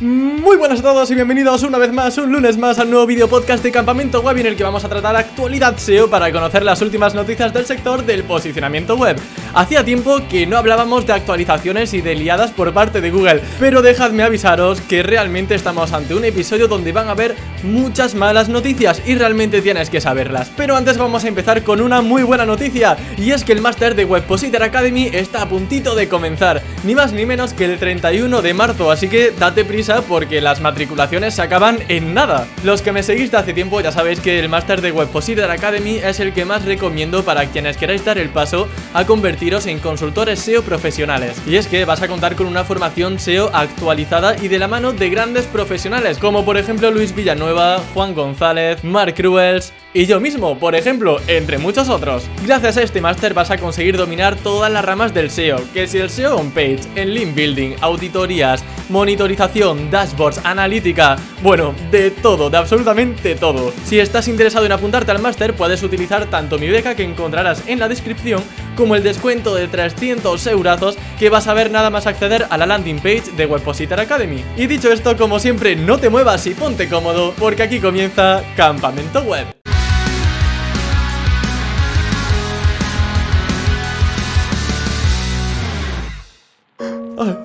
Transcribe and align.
Muy 0.00 0.56
buenas 0.56 0.80
a 0.80 0.82
todos 0.82 1.10
y 1.10 1.14
bienvenidos 1.14 1.62
una 1.62 1.76
vez 1.76 1.92
más, 1.92 2.16
un 2.16 2.32
lunes 2.32 2.56
más 2.56 2.78
al 2.78 2.88
nuevo 2.88 3.04
video 3.04 3.28
podcast 3.28 3.62
de 3.62 3.70
Campamento 3.70 4.22
Web 4.22 4.38
en 4.38 4.46
el 4.46 4.56
que 4.56 4.64
vamos 4.64 4.82
a 4.82 4.88
tratar 4.88 5.14
actualidad 5.14 5.76
SEO 5.76 6.08
para 6.08 6.32
conocer 6.32 6.62
las 6.62 6.80
últimas 6.80 7.14
noticias 7.14 7.52
del 7.52 7.66
sector 7.66 8.06
del 8.06 8.24
posicionamiento 8.24 8.96
web. 8.96 9.20
Hacía 9.52 9.84
tiempo 9.84 10.22
que 10.26 10.46
no 10.46 10.56
hablábamos 10.56 11.06
de 11.06 11.12
actualizaciones 11.12 11.92
y 11.92 12.00
de 12.00 12.14
liadas 12.14 12.50
por 12.50 12.72
parte 12.72 13.02
de 13.02 13.10
Google, 13.10 13.42
pero 13.58 13.82
dejadme 13.82 14.22
avisaros 14.22 14.80
que 14.80 15.02
realmente 15.02 15.54
estamos 15.54 15.92
ante 15.92 16.14
un 16.14 16.24
episodio 16.24 16.66
donde 16.66 16.92
van 16.92 17.08
a 17.08 17.10
haber 17.10 17.36
muchas 17.62 18.14
malas 18.14 18.48
noticias 18.48 19.02
y 19.04 19.16
realmente 19.16 19.60
tienes 19.60 19.90
que 19.90 20.00
saberlas. 20.00 20.50
Pero 20.56 20.76
antes 20.76 20.96
vamos 20.96 21.24
a 21.24 21.28
empezar 21.28 21.62
con 21.62 21.78
una 21.78 22.00
muy 22.00 22.22
buena 22.22 22.46
noticia 22.46 22.96
y 23.18 23.32
es 23.32 23.44
que 23.44 23.52
el 23.52 23.60
máster 23.60 23.94
de 23.94 24.06
Webpositor 24.06 24.62
Academy 24.62 25.10
está 25.12 25.42
a 25.42 25.48
puntito 25.50 25.94
de 25.94 26.08
comenzar, 26.08 26.62
ni 26.84 26.94
más 26.94 27.12
ni 27.12 27.26
menos 27.26 27.52
que 27.52 27.66
el 27.66 27.78
31 27.78 28.40
de 28.40 28.54
marzo, 28.54 28.90
así 28.90 29.06
que 29.06 29.34
date 29.38 29.66
prisa 29.66 29.89
porque 30.06 30.40
las 30.40 30.60
matriculaciones 30.60 31.34
se 31.34 31.42
acaban 31.42 31.78
en 31.88 32.14
nada. 32.14 32.46
Los 32.62 32.82
que 32.82 32.92
me 32.92 33.02
seguís 33.02 33.34
hace 33.34 33.52
tiempo 33.52 33.80
ya 33.80 33.90
sabéis 33.90 34.20
que 34.20 34.38
el 34.38 34.48
máster 34.48 34.80
de 34.80 34.92
Webpositor 34.92 35.50
Academy 35.50 35.96
es 35.96 36.20
el 36.20 36.32
que 36.32 36.44
más 36.44 36.64
recomiendo 36.64 37.24
para 37.24 37.46
quienes 37.46 37.76
queráis 37.76 38.04
dar 38.04 38.18
el 38.18 38.28
paso 38.28 38.68
a 38.94 39.04
convertiros 39.04 39.66
en 39.66 39.80
consultores 39.80 40.38
SEO 40.38 40.62
profesionales. 40.62 41.40
Y 41.46 41.56
es 41.56 41.66
que 41.66 41.84
vas 41.84 42.02
a 42.02 42.08
contar 42.08 42.36
con 42.36 42.46
una 42.46 42.64
formación 42.64 43.18
SEO 43.18 43.50
actualizada 43.52 44.36
y 44.40 44.48
de 44.48 44.58
la 44.58 44.68
mano 44.68 44.92
de 44.92 45.10
grandes 45.10 45.46
profesionales, 45.46 46.18
como 46.18 46.44
por 46.44 46.56
ejemplo 46.56 46.90
Luis 46.90 47.14
Villanueva, 47.14 47.80
Juan 47.92 48.14
González, 48.14 48.84
Mark 48.84 49.14
Cruels, 49.14 49.72
y 49.92 50.06
yo 50.06 50.20
mismo, 50.20 50.58
por 50.58 50.74
ejemplo, 50.74 51.18
entre 51.26 51.58
muchos 51.58 51.88
otros. 51.88 52.24
Gracias 52.44 52.76
a 52.76 52.82
este 52.82 53.00
máster 53.00 53.34
vas 53.34 53.50
a 53.50 53.58
conseguir 53.58 53.96
dominar 53.96 54.36
todas 54.36 54.72
las 54.72 54.84
ramas 54.84 55.12
del 55.12 55.30
SEO, 55.30 55.60
que 55.72 55.86
si 55.86 55.98
el 55.98 56.10
SEO 56.10 56.36
on 56.36 56.50
page, 56.50 56.80
en 56.96 57.14
link 57.14 57.34
building, 57.34 57.76
auditorías, 57.80 58.64
monitorización, 58.88 59.90
dashboards, 59.90 60.40
analítica, 60.44 61.16
bueno, 61.42 61.74
de 61.90 62.10
todo, 62.10 62.50
de 62.50 62.58
absolutamente 62.58 63.34
todo. 63.34 63.72
Si 63.84 63.98
estás 63.98 64.28
interesado 64.28 64.66
en 64.66 64.72
apuntarte 64.72 65.10
al 65.10 65.20
máster, 65.20 65.54
puedes 65.54 65.82
utilizar 65.82 66.26
tanto 66.26 66.58
mi 66.58 66.68
beca 66.68 66.94
que 66.94 67.04
encontrarás 67.04 67.62
en 67.66 67.78
la 67.78 67.88
descripción 67.88 68.42
como 68.76 68.94
el 68.94 69.02
descuento 69.02 69.54
de 69.54 69.68
300 69.68 70.46
euros 70.46 70.70
que 71.18 71.30
vas 71.30 71.46
a 71.48 71.54
ver 71.54 71.70
nada 71.70 71.90
más 71.90 72.06
acceder 72.06 72.46
a 72.50 72.56
la 72.56 72.66
landing 72.66 72.98
page 72.98 73.32
de 73.36 73.46
Webpositor 73.46 74.00
Academy. 74.00 74.44
Y 74.56 74.66
dicho 74.66 74.92
esto, 74.92 75.16
como 75.16 75.38
siempre, 75.38 75.76
no 75.76 75.98
te 75.98 76.10
muevas 76.10 76.46
y 76.46 76.54
ponte 76.54 76.88
cómodo, 76.88 77.34
porque 77.38 77.62
aquí 77.62 77.80
comienza 77.80 78.42
Campamento 78.56 79.22
Web. 79.22 79.59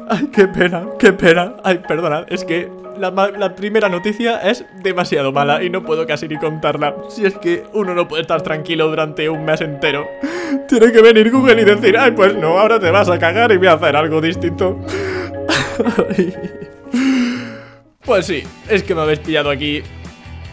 Ay, 0.08 0.30
qué 0.32 0.48
pena, 0.48 0.86
qué 1.00 1.14
pena. 1.14 1.56
Ay, 1.64 1.80
perdonad, 1.88 2.26
es 2.30 2.46
que 2.46 2.70
la, 2.98 3.12
la, 3.12 3.56
primera 3.56 3.90
noticia 3.90 4.40
es 4.40 4.66
demasiado 4.82 5.32
mala 5.32 5.64
y 5.64 5.70
no 5.70 5.84
puedo 5.84 6.06
casi 6.06 6.28
ni 6.28 6.38
contarla. 6.38 6.96
Si 7.10 7.26
es 7.26 7.38
que 7.38 7.64
uno 7.74 7.94
no 7.94 8.08
puede 8.08 8.22
estar 8.22 8.42
tranquilo 8.42 8.88
durante 8.88 9.30
un 9.30 9.44
mes 9.44 9.62
entero. 9.62 10.08
Tiene 10.68 10.92
que 10.92 11.02
venir 11.02 11.32
Google 11.32 11.62
y 11.62 11.66
decir, 11.66 11.98
ay, 11.98 12.12
pues 12.12 12.36
no, 12.36 12.60
ahora 12.60 12.80
te 12.80 12.92
vas 12.92 13.10
a 13.10 13.18
cagar 13.18 13.52
y 13.52 13.58
voy 13.58 13.68
a 13.68 13.74
hacer 13.74 13.96
algo 13.96 14.22
distinto. 14.22 14.80
Pues 18.06 18.28
sí, 18.28 18.44
es 18.70 18.84
que 18.84 18.94
me 18.94 19.02
habéis 19.02 19.18
pillado 19.18 19.50
aquí 19.50 19.82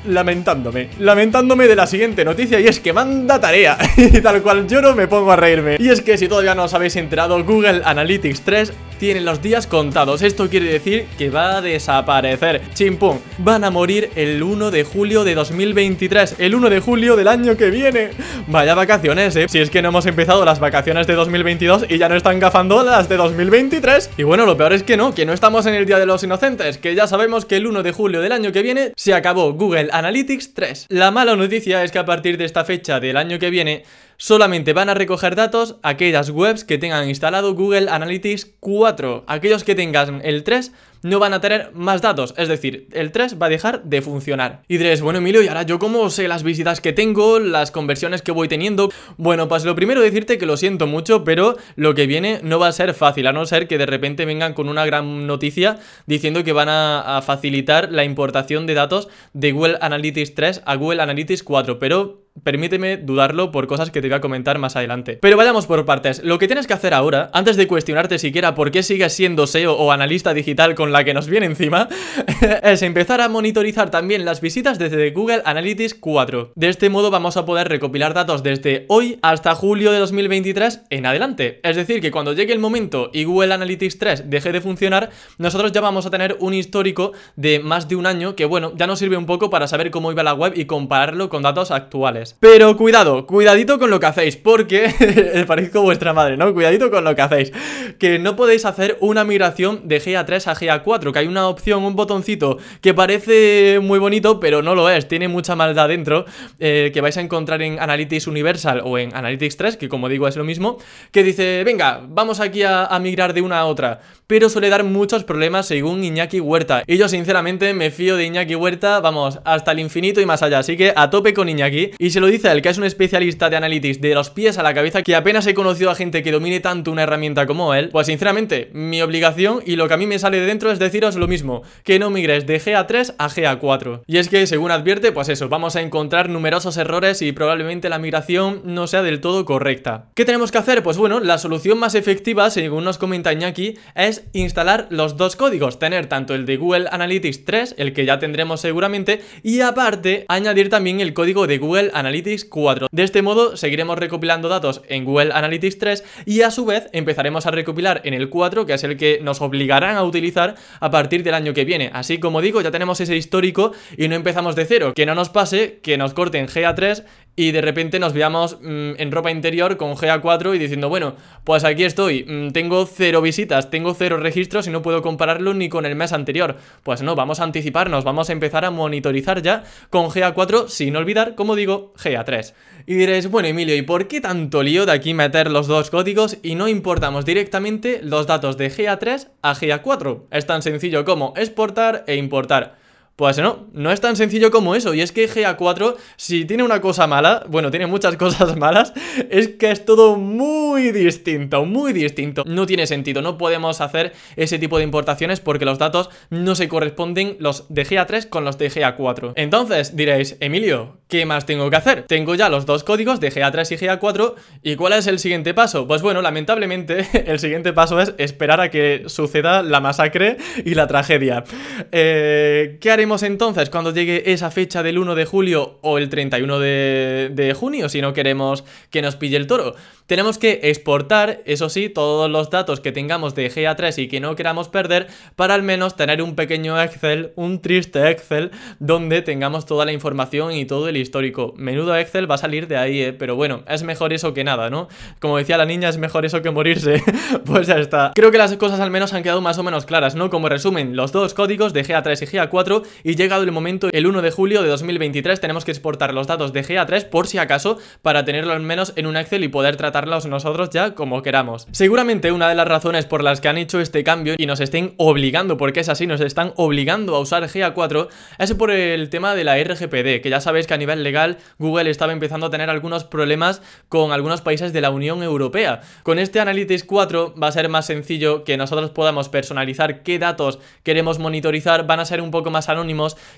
lamentándome, 0.06 0.88
lamentándome 0.98 1.68
de 1.68 1.76
la 1.76 1.86
siguiente 1.86 2.24
noticia 2.24 2.60
y 2.60 2.66
es 2.66 2.80
que 2.80 2.92
manda 2.92 3.40
tarea 3.40 3.78
y 3.96 4.20
tal 4.20 4.42
cual 4.42 4.66
no 4.82 4.94
me 4.94 5.08
pongo 5.08 5.32
a 5.32 5.36
reírme. 5.36 5.76
Y 5.78 5.88
es 5.88 6.00
que 6.00 6.16
si 6.18 6.28
todavía 6.28 6.54
no 6.54 6.64
os 6.64 6.74
habéis 6.74 6.96
enterado, 6.96 7.42
Google 7.44 7.82
Analytics 7.84 8.42
3 8.42 8.72
tiene 8.98 9.20
los 9.20 9.42
días 9.42 9.66
contados. 9.66 10.22
Esto 10.22 10.48
quiere 10.48 10.66
decir 10.66 11.06
que 11.18 11.28
va 11.28 11.56
a 11.56 11.60
desaparecer. 11.60 12.60
Chimpum, 12.72 13.18
van 13.38 13.64
a 13.64 13.70
morir 13.70 14.10
el 14.14 14.40
1 14.40 14.70
de 14.70 14.84
julio 14.84 15.24
de 15.24 15.34
2023, 15.34 16.36
el 16.38 16.54
1 16.54 16.70
de 16.70 16.78
julio 16.78 17.16
del 17.16 17.26
año 17.26 17.56
que 17.56 17.70
viene. 17.70 18.10
Vaya 18.46 18.76
vacaciones, 18.76 19.34
eh. 19.34 19.46
Si 19.48 19.58
es 19.58 19.70
que 19.70 19.82
no 19.82 19.88
hemos 19.88 20.06
empezado 20.06 20.44
las 20.44 20.60
vacaciones 20.60 21.08
de 21.08 21.14
2022 21.14 21.86
y 21.88 21.98
ya 21.98 22.08
no 22.08 22.14
están 22.14 22.38
gafando 22.38 22.84
las 22.84 23.08
de 23.08 23.16
2023. 23.16 24.10
Y 24.18 24.22
bueno, 24.22 24.46
lo 24.46 24.56
peor 24.56 24.72
es 24.72 24.84
que 24.84 24.96
no, 24.96 25.12
que 25.12 25.26
no 25.26 25.32
estamos 25.32 25.66
en 25.66 25.74
el 25.74 25.84
Día 25.84 25.98
de 25.98 26.06
los 26.06 26.22
Inocentes, 26.22 26.78
que 26.78 26.94
ya 26.94 27.08
sabemos 27.08 27.44
que 27.44 27.56
el 27.56 27.66
1 27.66 27.82
de 27.82 27.90
julio 27.90 28.20
del 28.20 28.30
año 28.30 28.52
que 28.52 28.62
viene 28.62 28.92
se 28.96 29.14
acabó 29.14 29.52
Google 29.52 29.88
Analytics 29.92 30.54
3. 30.54 30.86
La 30.88 31.10
mala 31.10 31.36
noticia 31.36 31.84
es 31.84 31.92
que 31.92 31.98
a 31.98 32.04
partir 32.04 32.38
de 32.38 32.44
esta 32.44 32.64
fecha 32.64 33.00
del 33.00 33.16
año 33.16 33.38
que 33.38 33.50
viene 33.50 33.84
solamente 34.16 34.72
van 34.72 34.88
a 34.88 34.94
recoger 34.94 35.36
datos 35.36 35.76
aquellas 35.82 36.30
webs 36.30 36.64
que 36.64 36.78
tengan 36.78 37.08
instalado 37.08 37.54
Google 37.54 37.90
Analytics 37.90 38.52
4. 38.60 39.24
Aquellos 39.26 39.64
que 39.64 39.74
tengan 39.74 40.20
el 40.24 40.44
3 40.44 40.72
no 41.02 41.18
van 41.18 41.34
a 41.34 41.40
tener 41.40 41.70
más 41.74 42.02
datos, 42.02 42.34
es 42.36 42.48
decir, 42.48 42.88
el 42.92 43.12
3 43.12 43.40
va 43.40 43.46
a 43.46 43.50
dejar 43.50 43.82
de 43.84 44.02
funcionar. 44.02 44.62
Y 44.68 44.78
diréis, 44.78 45.00
bueno 45.00 45.18
Emilio, 45.18 45.42
¿y 45.42 45.48
ahora 45.48 45.62
yo 45.62 45.78
cómo 45.78 46.08
sé 46.10 46.28
las 46.28 46.42
visitas 46.42 46.80
que 46.80 46.92
tengo, 46.92 47.38
las 47.38 47.70
conversiones 47.70 48.22
que 48.22 48.32
voy 48.32 48.48
teniendo? 48.48 48.90
Bueno, 49.16 49.48
pues 49.48 49.64
lo 49.64 49.74
primero 49.74 50.00
decirte 50.00 50.38
que 50.38 50.46
lo 50.46 50.56
siento 50.56 50.86
mucho, 50.86 51.24
pero 51.24 51.56
lo 51.76 51.94
que 51.94 52.06
viene 52.06 52.40
no 52.42 52.58
va 52.58 52.68
a 52.68 52.72
ser 52.72 52.94
fácil, 52.94 53.26
a 53.26 53.32
no 53.32 53.46
ser 53.46 53.68
que 53.68 53.78
de 53.78 53.86
repente 53.86 54.24
vengan 54.24 54.54
con 54.54 54.68
una 54.68 54.86
gran 54.86 55.26
noticia 55.26 55.78
diciendo 56.06 56.44
que 56.44 56.52
van 56.52 56.68
a, 56.68 57.18
a 57.18 57.22
facilitar 57.22 57.90
la 57.90 58.04
importación 58.04 58.66
de 58.66 58.74
datos 58.74 59.08
de 59.32 59.52
Google 59.52 59.78
Analytics 59.80 60.34
3 60.34 60.62
a 60.64 60.74
Google 60.76 61.02
Analytics 61.02 61.42
4, 61.42 61.78
pero 61.78 62.21
Permíteme 62.44 62.96
dudarlo 62.96 63.52
por 63.52 63.66
cosas 63.66 63.90
que 63.90 64.00
te 64.00 64.08
voy 64.08 64.16
a 64.16 64.20
comentar 64.20 64.58
más 64.58 64.74
adelante. 64.74 65.18
Pero 65.20 65.36
vayamos 65.36 65.66
por 65.66 65.84
partes. 65.84 66.24
Lo 66.24 66.38
que 66.38 66.46
tienes 66.46 66.66
que 66.66 66.72
hacer 66.72 66.94
ahora, 66.94 67.30
antes 67.34 67.56
de 67.56 67.68
cuestionarte 67.68 68.18
siquiera 68.18 68.54
por 68.54 68.70
qué 68.70 68.82
sigues 68.82 69.12
siendo 69.12 69.46
SEO 69.46 69.74
o 69.74 69.92
analista 69.92 70.32
digital 70.32 70.74
con 70.74 70.92
la 70.92 71.04
que 71.04 71.12
nos 71.12 71.28
viene 71.28 71.46
encima, 71.46 71.88
es 72.62 72.82
empezar 72.82 73.20
a 73.20 73.28
monitorizar 73.28 73.90
también 73.90 74.24
las 74.24 74.40
visitas 74.40 74.78
desde 74.78 75.10
Google 75.10 75.42
Analytics 75.44 75.94
4. 75.94 76.52
De 76.54 76.68
este 76.68 76.88
modo 76.88 77.10
vamos 77.10 77.36
a 77.36 77.44
poder 77.44 77.68
recopilar 77.68 78.14
datos 78.14 78.42
desde 78.42 78.86
hoy 78.88 79.18
hasta 79.22 79.54
julio 79.54 79.92
de 79.92 79.98
2023 79.98 80.84
en 80.88 81.06
adelante. 81.06 81.60
Es 81.62 81.76
decir, 81.76 82.00
que 82.00 82.10
cuando 82.10 82.32
llegue 82.32 82.54
el 82.54 82.58
momento 82.58 83.10
y 83.12 83.24
Google 83.24 83.52
Analytics 83.54 83.98
3 83.98 84.30
deje 84.30 84.52
de 84.52 84.60
funcionar, 84.62 85.10
nosotros 85.36 85.70
ya 85.70 85.82
vamos 85.82 86.06
a 86.06 86.10
tener 86.10 86.38
un 86.40 86.54
histórico 86.54 87.12
de 87.36 87.60
más 87.60 87.88
de 87.88 87.96
un 87.96 88.06
año 88.06 88.34
que, 88.34 88.46
bueno, 88.46 88.72
ya 88.74 88.86
nos 88.86 88.98
sirve 88.98 89.18
un 89.18 89.26
poco 89.26 89.50
para 89.50 89.68
saber 89.68 89.90
cómo 89.90 90.10
iba 90.10 90.22
la 90.22 90.34
web 90.34 90.54
y 90.56 90.64
compararlo 90.64 91.28
con 91.28 91.42
datos 91.42 91.70
actuales. 91.70 92.21
Pero 92.40 92.76
cuidado, 92.76 93.26
cuidadito 93.26 93.78
con 93.78 93.90
lo 93.90 94.00
que 94.00 94.06
hacéis, 94.06 94.36
porque 94.36 95.44
parezco 95.46 95.82
vuestra 95.82 96.12
madre, 96.12 96.36
¿no? 96.36 96.52
Cuidadito 96.54 96.90
con 96.90 97.04
lo 97.04 97.14
que 97.14 97.22
hacéis. 97.22 97.52
Que 97.98 98.18
no 98.18 98.36
podéis 98.36 98.64
hacer 98.64 98.96
una 99.00 99.24
migración 99.24 99.88
de 99.88 100.00
GA3 100.00 100.46
a 100.46 100.54
GA4, 100.54 101.12
que 101.12 101.18
hay 101.18 101.26
una 101.26 101.48
opción, 101.48 101.84
un 101.84 101.96
botoncito 101.96 102.58
que 102.80 102.94
parece 102.94 103.80
muy 103.82 103.98
bonito, 103.98 104.40
pero 104.40 104.62
no 104.62 104.74
lo 104.74 104.88
es, 104.88 105.08
tiene 105.08 105.28
mucha 105.28 105.56
maldad 105.56 105.88
dentro, 105.88 106.24
eh, 106.58 106.90
que 106.92 107.00
vais 107.00 107.16
a 107.16 107.20
encontrar 107.20 107.62
en 107.62 107.80
Analytics 107.80 108.26
Universal 108.26 108.82
o 108.84 108.98
en 108.98 109.14
Analytics 109.14 109.56
3, 109.56 109.76
que 109.76 109.88
como 109.88 110.08
digo 110.08 110.28
es 110.28 110.36
lo 110.36 110.44
mismo, 110.44 110.78
que 111.10 111.22
dice, 111.22 111.62
venga, 111.64 112.00
vamos 112.06 112.40
aquí 112.40 112.62
a, 112.62 112.88
migrar 113.02 113.34
de 113.34 113.40
una 113.40 113.58
a 113.58 113.66
otra 113.66 114.00
pero 114.28 114.48
suele 114.48 114.70
dar 114.70 114.82
muchos 114.82 115.24
problemas 115.24 115.66
según 115.66 116.02
Iñaki 116.02 116.40
Huerta. 116.40 116.84
Y 116.86 116.96
yo 116.96 117.06
sinceramente 117.06 117.74
me 117.74 117.90
fío 117.90 118.16
de 118.16 118.24
Iñaki 118.24 118.54
Huerta, 118.54 119.00
vamos, 119.00 119.38
hasta 119.44 119.72
el 119.72 119.80
infinito 119.80 120.22
y 120.22 120.26
más 120.26 120.42
allá, 120.42 120.60
así 120.60 120.74
que 120.74 120.94
a 120.96 121.10
tope 121.10 121.34
con 121.34 121.50
Iñaki. 121.50 121.90
Se 122.12 122.20
lo 122.20 122.26
dice 122.28 122.50
el 122.50 122.62
que 122.62 122.68
es 122.68 122.78
un 122.78 122.84
especialista 122.84 123.50
de 123.50 123.56
analytics 123.56 124.00
de 124.00 124.14
los 124.14 124.30
pies 124.30 124.58
a 124.58 124.62
la 124.62 124.74
cabeza, 124.74 125.02
que 125.02 125.16
apenas 125.16 125.46
he 125.46 125.54
conocido 125.54 125.90
a 125.90 125.94
gente 125.94 126.22
que 126.22 126.32
domine 126.32 126.60
tanto 126.60 126.92
una 126.92 127.02
herramienta 127.02 127.46
como 127.46 127.74
él, 127.74 127.88
pues 127.90 128.06
sinceramente, 128.06 128.70
mi 128.72 129.02
obligación 129.02 129.60
y 129.64 129.76
lo 129.76 129.88
que 129.88 129.94
a 129.94 129.96
mí 129.96 130.06
me 130.06 130.18
sale 130.18 130.40
de 130.40 130.46
dentro 130.46 130.70
es 130.70 130.78
deciros 130.78 131.16
lo 131.16 131.28
mismo, 131.28 131.62
que 131.84 131.98
no 131.98 132.10
migres 132.10 132.46
de 132.46 132.60
GA3 132.60 133.14
a 133.18 133.28
GA4. 133.28 134.02
Y 134.06 134.18
es 134.18 134.28
que, 134.28 134.46
según 134.46 134.70
advierte, 134.70 135.12
pues 135.12 135.28
eso, 135.28 135.48
vamos 135.48 135.76
a 135.76 135.80
encontrar 135.80 136.28
numerosos 136.28 136.76
errores 136.76 137.22
y 137.22 137.32
probablemente 137.32 137.88
la 137.88 137.98
migración 137.98 138.62
no 138.64 138.86
sea 138.86 139.02
del 139.02 139.20
todo 139.20 139.44
correcta. 139.44 140.06
¿Qué 140.14 140.24
tenemos 140.24 140.52
que 140.52 140.58
hacer? 140.58 140.82
Pues 140.82 140.96
bueno, 140.96 141.20
la 141.20 141.38
solución 141.38 141.78
más 141.78 141.94
efectiva, 141.94 142.50
según 142.50 142.84
nos 142.84 142.98
comenta 142.98 143.32
Iñaki, 143.32 143.78
es 143.94 144.24
instalar 144.32 144.86
los 144.90 145.16
dos 145.16 145.36
códigos, 145.36 145.78
tener 145.78 146.06
tanto 146.06 146.34
el 146.34 146.46
de 146.46 146.56
Google 146.56 146.88
Analytics 146.90 147.44
3, 147.44 147.74
el 147.78 147.92
que 147.92 148.04
ya 148.04 148.18
tendremos 148.18 148.60
seguramente, 148.60 149.22
y 149.42 149.60
aparte 149.60 150.26
añadir 150.28 150.68
también 150.68 151.00
el 151.00 151.14
código 151.14 151.46
de 151.46 151.58
Google 151.58 151.90
Analytics 151.94 152.01
4. 152.48 152.88
De 152.90 153.02
este 153.02 153.22
modo 153.22 153.56
seguiremos 153.56 153.98
recopilando 153.98 154.48
datos 154.48 154.82
en 154.88 155.04
Google 155.04 155.32
Analytics 155.32 155.78
3 155.78 156.04
y 156.26 156.42
a 156.42 156.50
su 156.50 156.64
vez 156.64 156.88
empezaremos 156.92 157.46
a 157.46 157.50
recopilar 157.50 158.00
en 158.04 158.14
el 158.14 158.28
4, 158.28 158.66
que 158.66 158.74
es 158.74 158.84
el 158.84 158.96
que 158.96 159.20
nos 159.22 159.40
obligarán 159.40 159.96
a 159.96 160.04
utilizar 160.04 160.54
a 160.80 160.90
partir 160.90 161.22
del 161.22 161.34
año 161.34 161.54
que 161.54 161.64
viene. 161.64 161.90
Así 161.92 162.18
como 162.18 162.40
digo, 162.40 162.60
ya 162.60 162.70
tenemos 162.70 163.00
ese 163.00 163.16
histórico 163.16 163.72
y 163.96 164.08
no 164.08 164.14
empezamos 164.14 164.56
de 164.56 164.64
cero. 164.64 164.92
Que 164.94 165.06
no 165.06 165.14
nos 165.14 165.30
pase 165.30 165.80
que 165.82 165.96
nos 165.96 166.14
corten 166.14 166.46
GA3 166.46 167.04
y 167.34 167.52
de 167.52 167.62
repente 167.62 167.98
nos 167.98 168.12
veamos 168.12 168.58
mm, 168.60 168.92
en 168.98 169.10
ropa 169.10 169.30
interior 169.30 169.78
con 169.78 169.94
GA4 169.94 170.54
y 170.54 170.58
diciendo, 170.58 170.90
bueno, 170.90 171.16
pues 171.44 171.64
aquí 171.64 171.84
estoy, 171.84 172.24
mm, 172.24 172.50
tengo 172.50 172.84
cero 172.84 173.22
visitas, 173.22 173.70
tengo 173.70 173.94
cero 173.94 174.18
registros 174.18 174.66
y 174.66 174.70
no 174.70 174.82
puedo 174.82 175.00
compararlo 175.00 175.54
ni 175.54 175.70
con 175.70 175.86
el 175.86 175.96
mes 175.96 176.12
anterior. 176.12 176.56
Pues 176.82 177.00
no, 177.00 177.14
vamos 177.14 177.40
a 177.40 177.44
anticiparnos, 177.44 178.04
vamos 178.04 178.28
a 178.28 178.32
empezar 178.32 178.66
a 178.66 178.70
monitorizar 178.70 179.40
ya 179.40 179.64
con 179.88 180.10
GA4 180.10 180.68
sin 180.68 180.94
olvidar, 180.94 181.34
como 181.34 181.56
digo, 181.56 181.94
GA3. 181.96 182.52
Y 182.86 182.94
diréis, 182.94 183.30
bueno 183.30 183.48
Emilio, 183.48 183.76
¿y 183.76 183.82
por 183.82 184.08
qué 184.08 184.20
tanto 184.20 184.62
lío 184.62 184.84
de 184.84 184.92
aquí 184.92 185.14
meter 185.14 185.50
los 185.50 185.66
dos 185.68 185.88
códigos 185.88 186.36
y 186.42 186.54
no 186.54 186.68
importamos 186.68 187.24
directamente 187.24 188.00
los 188.02 188.26
datos 188.26 188.58
de 188.58 188.70
GA3 188.70 189.28
a 189.40 189.54
GA4? 189.54 190.24
Es 190.30 190.46
tan 190.46 190.60
sencillo 190.60 191.06
como 191.06 191.32
exportar 191.36 192.04
e 192.06 192.16
importar. 192.16 192.81
Pues 193.16 193.38
no, 193.38 193.66
no 193.72 193.92
es 193.92 194.00
tan 194.00 194.16
sencillo 194.16 194.50
como 194.50 194.74
eso. 194.74 194.94
Y 194.94 195.02
es 195.02 195.12
que 195.12 195.28
GA4, 195.28 195.96
si 196.16 196.44
tiene 196.44 196.62
una 196.62 196.80
cosa 196.80 197.06
mala, 197.06 197.44
bueno, 197.48 197.70
tiene 197.70 197.86
muchas 197.86 198.16
cosas 198.22 198.56
malas, 198.56 198.92
es 199.30 199.48
que 199.48 199.70
es 199.70 199.84
todo 199.84 200.16
muy 200.16 200.92
distinto, 200.92 201.64
muy 201.64 201.92
distinto. 201.92 202.42
No 202.46 202.66
tiene 202.66 202.86
sentido, 202.86 203.20
no 203.20 203.36
podemos 203.36 203.80
hacer 203.80 204.12
ese 204.36 204.58
tipo 204.58 204.78
de 204.78 204.84
importaciones 204.84 205.40
porque 205.40 205.64
los 205.64 205.78
datos 205.78 206.08
no 206.30 206.54
se 206.54 206.68
corresponden 206.68 207.36
los 207.38 207.66
de 207.68 207.84
GA3 207.84 208.28
con 208.28 208.44
los 208.44 208.58
de 208.58 208.70
GA4. 208.70 209.34
Entonces 209.36 209.94
diréis, 209.94 210.36
Emilio, 210.40 210.98
¿qué 211.08 211.26
más 211.26 211.44
tengo 211.44 211.68
que 211.68 211.76
hacer? 211.76 212.04
Tengo 212.04 212.34
ya 212.34 212.48
los 212.48 212.64
dos 212.64 212.82
códigos 212.82 213.20
de 213.20 213.30
GA3 213.30 213.72
y 213.72 213.86
GA4 213.86 214.34
y 214.62 214.76
¿cuál 214.76 214.94
es 214.94 215.06
el 215.06 215.18
siguiente 215.18 215.52
paso? 215.52 215.86
Pues 215.86 216.00
bueno, 216.00 216.22
lamentablemente 216.22 217.06
el 217.30 217.38
siguiente 217.38 217.72
paso 217.72 218.00
es 218.00 218.14
esperar 218.18 218.60
a 218.60 218.70
que 218.70 219.04
suceda 219.06 219.62
la 219.62 219.80
masacre 219.80 220.38
y 220.64 220.74
la 220.74 220.86
tragedia. 220.86 221.44
Eh, 221.90 222.78
¿Qué 222.80 222.90
haremos? 223.02 223.22
entonces 223.24 223.68
cuando 223.68 223.92
llegue 223.92 224.32
esa 224.32 224.52
fecha 224.52 224.82
del 224.82 224.96
1 224.96 225.16
de 225.16 225.24
julio 225.24 225.78
o 225.82 225.98
el 225.98 226.08
31 226.08 226.60
de, 226.60 227.30
de 227.32 227.52
junio 227.52 227.88
si 227.88 228.00
no 228.00 228.12
queremos 228.12 228.62
que 228.90 229.02
nos 229.02 229.16
pille 229.16 229.36
el 229.36 229.48
toro? 229.48 229.74
Tenemos 230.06 230.36
que 230.36 230.60
exportar, 230.64 231.40
eso 231.46 231.70
sí, 231.70 231.88
todos 231.88 232.30
los 232.30 232.50
datos 232.50 232.80
que 232.80 232.92
tengamos 232.92 233.34
de 233.34 233.50
GA3 233.50 234.02
y 234.02 234.08
que 234.08 234.20
no 234.20 234.36
queramos 234.36 234.68
perder 234.68 235.06
para 235.36 235.54
al 235.54 235.62
menos 235.62 235.96
tener 235.96 236.20
un 236.20 236.34
pequeño 236.34 236.80
Excel, 236.80 237.32
un 237.34 237.62
triste 237.62 238.10
Excel, 238.10 238.50
donde 238.78 239.22
tengamos 239.22 239.64
toda 239.64 239.86
la 239.86 239.92
información 239.92 240.52
y 240.52 240.66
todo 240.66 240.88
el 240.88 240.98
histórico. 240.98 241.54
Menudo 241.56 241.96
Excel 241.96 242.30
va 242.30 242.34
a 242.34 242.38
salir 242.38 242.68
de 242.68 242.76
ahí, 242.76 243.00
¿eh? 243.00 243.12
pero 243.12 243.36
bueno, 243.36 243.62
es 243.68 243.84
mejor 243.84 244.12
eso 244.12 244.34
que 244.34 244.44
nada, 244.44 244.68
¿no? 244.70 244.88
Como 245.18 245.38
decía 245.38 245.56
la 245.56 245.64
niña, 245.64 245.88
es 245.88 245.96
mejor 245.96 246.26
eso 246.26 246.42
que 246.42 246.50
morirse. 246.50 247.02
pues 247.46 247.66
ya 247.66 247.78
está. 247.78 248.12
Creo 248.14 248.30
que 248.30 248.38
las 248.38 248.54
cosas 248.56 248.80
al 248.80 248.90
menos 248.90 249.14
han 249.14 249.22
quedado 249.22 249.40
más 249.40 249.56
o 249.58 249.62
menos 249.62 249.86
claras, 249.86 250.14
¿no? 250.14 250.28
Como 250.28 250.48
resumen, 250.48 250.94
los 250.94 251.12
dos 251.12 251.32
códigos 251.32 251.72
de 251.72 251.84
GA3 251.84 252.22
y 252.22 252.36
GA4 252.36 252.82
y 253.02 253.16
llegado 253.16 253.42
el 253.42 253.52
momento, 253.52 253.88
el 253.92 254.06
1 254.06 254.22
de 254.22 254.30
julio 254.30 254.62
de 254.62 254.68
2023 254.68 255.40
tenemos 255.40 255.64
que 255.64 255.70
exportar 255.70 256.14
los 256.14 256.26
datos 256.26 256.52
de 256.52 256.64
GA3 256.64 257.08
por 257.08 257.26
si 257.26 257.38
acaso 257.38 257.78
para 258.02 258.24
tenerlo 258.24 258.52
al 258.52 258.60
menos 258.60 258.92
en 258.96 259.06
un 259.06 259.16
Excel 259.16 259.44
y 259.44 259.48
poder 259.48 259.76
tratar 259.76 260.06
nosotros 260.06 260.70
ya 260.70 260.94
como 260.94 261.22
queramos. 261.22 261.66
Seguramente 261.70 262.32
una 262.32 262.48
de 262.48 262.54
las 262.54 262.68
razones 262.68 263.06
por 263.06 263.22
las 263.22 263.40
que 263.40 263.48
han 263.48 263.58
hecho 263.58 263.80
este 263.80 264.04
cambio 264.04 264.34
y 264.36 264.46
nos 264.46 264.60
estén 264.60 264.94
obligando, 264.96 265.56
porque 265.56 265.80
es 265.80 265.88
así, 265.88 266.06
nos 266.06 266.20
están 266.20 266.52
obligando 266.56 267.14
a 267.14 267.20
usar 267.20 267.42
GA4, 267.44 268.08
es 268.38 268.54
por 268.54 268.70
el 268.70 269.08
tema 269.10 269.34
de 269.34 269.44
la 269.44 269.56
RGPD, 269.62 270.20
que 270.22 270.30
ya 270.30 270.40
sabéis 270.40 270.66
que 270.66 270.74
a 270.74 270.78
nivel 270.78 271.02
legal 271.02 271.38
Google 271.58 271.90
estaba 271.90 272.12
empezando 272.12 272.46
a 272.46 272.50
tener 272.50 272.70
algunos 272.70 273.04
problemas 273.04 273.62
con 273.88 274.12
algunos 274.12 274.40
países 274.40 274.72
de 274.72 274.80
la 274.80 274.90
Unión 274.90 275.22
Europea. 275.22 275.80
Con 276.02 276.18
este 276.18 276.40
Analytics 276.40 276.84
4 276.84 277.34
va 277.40 277.48
a 277.48 277.52
ser 277.52 277.68
más 277.68 277.86
sencillo 277.86 278.44
que 278.44 278.56
nosotros 278.56 278.90
podamos 278.90 279.28
personalizar 279.28 280.02
qué 280.02 280.18
datos 280.18 280.58
queremos 280.82 281.18
monitorizar, 281.18 281.86
van 281.86 282.00
a 282.00 282.04
ser 282.04 282.20
un 282.20 282.30
poco 282.30 282.50
más 282.50 282.68
anónimos 282.68 282.81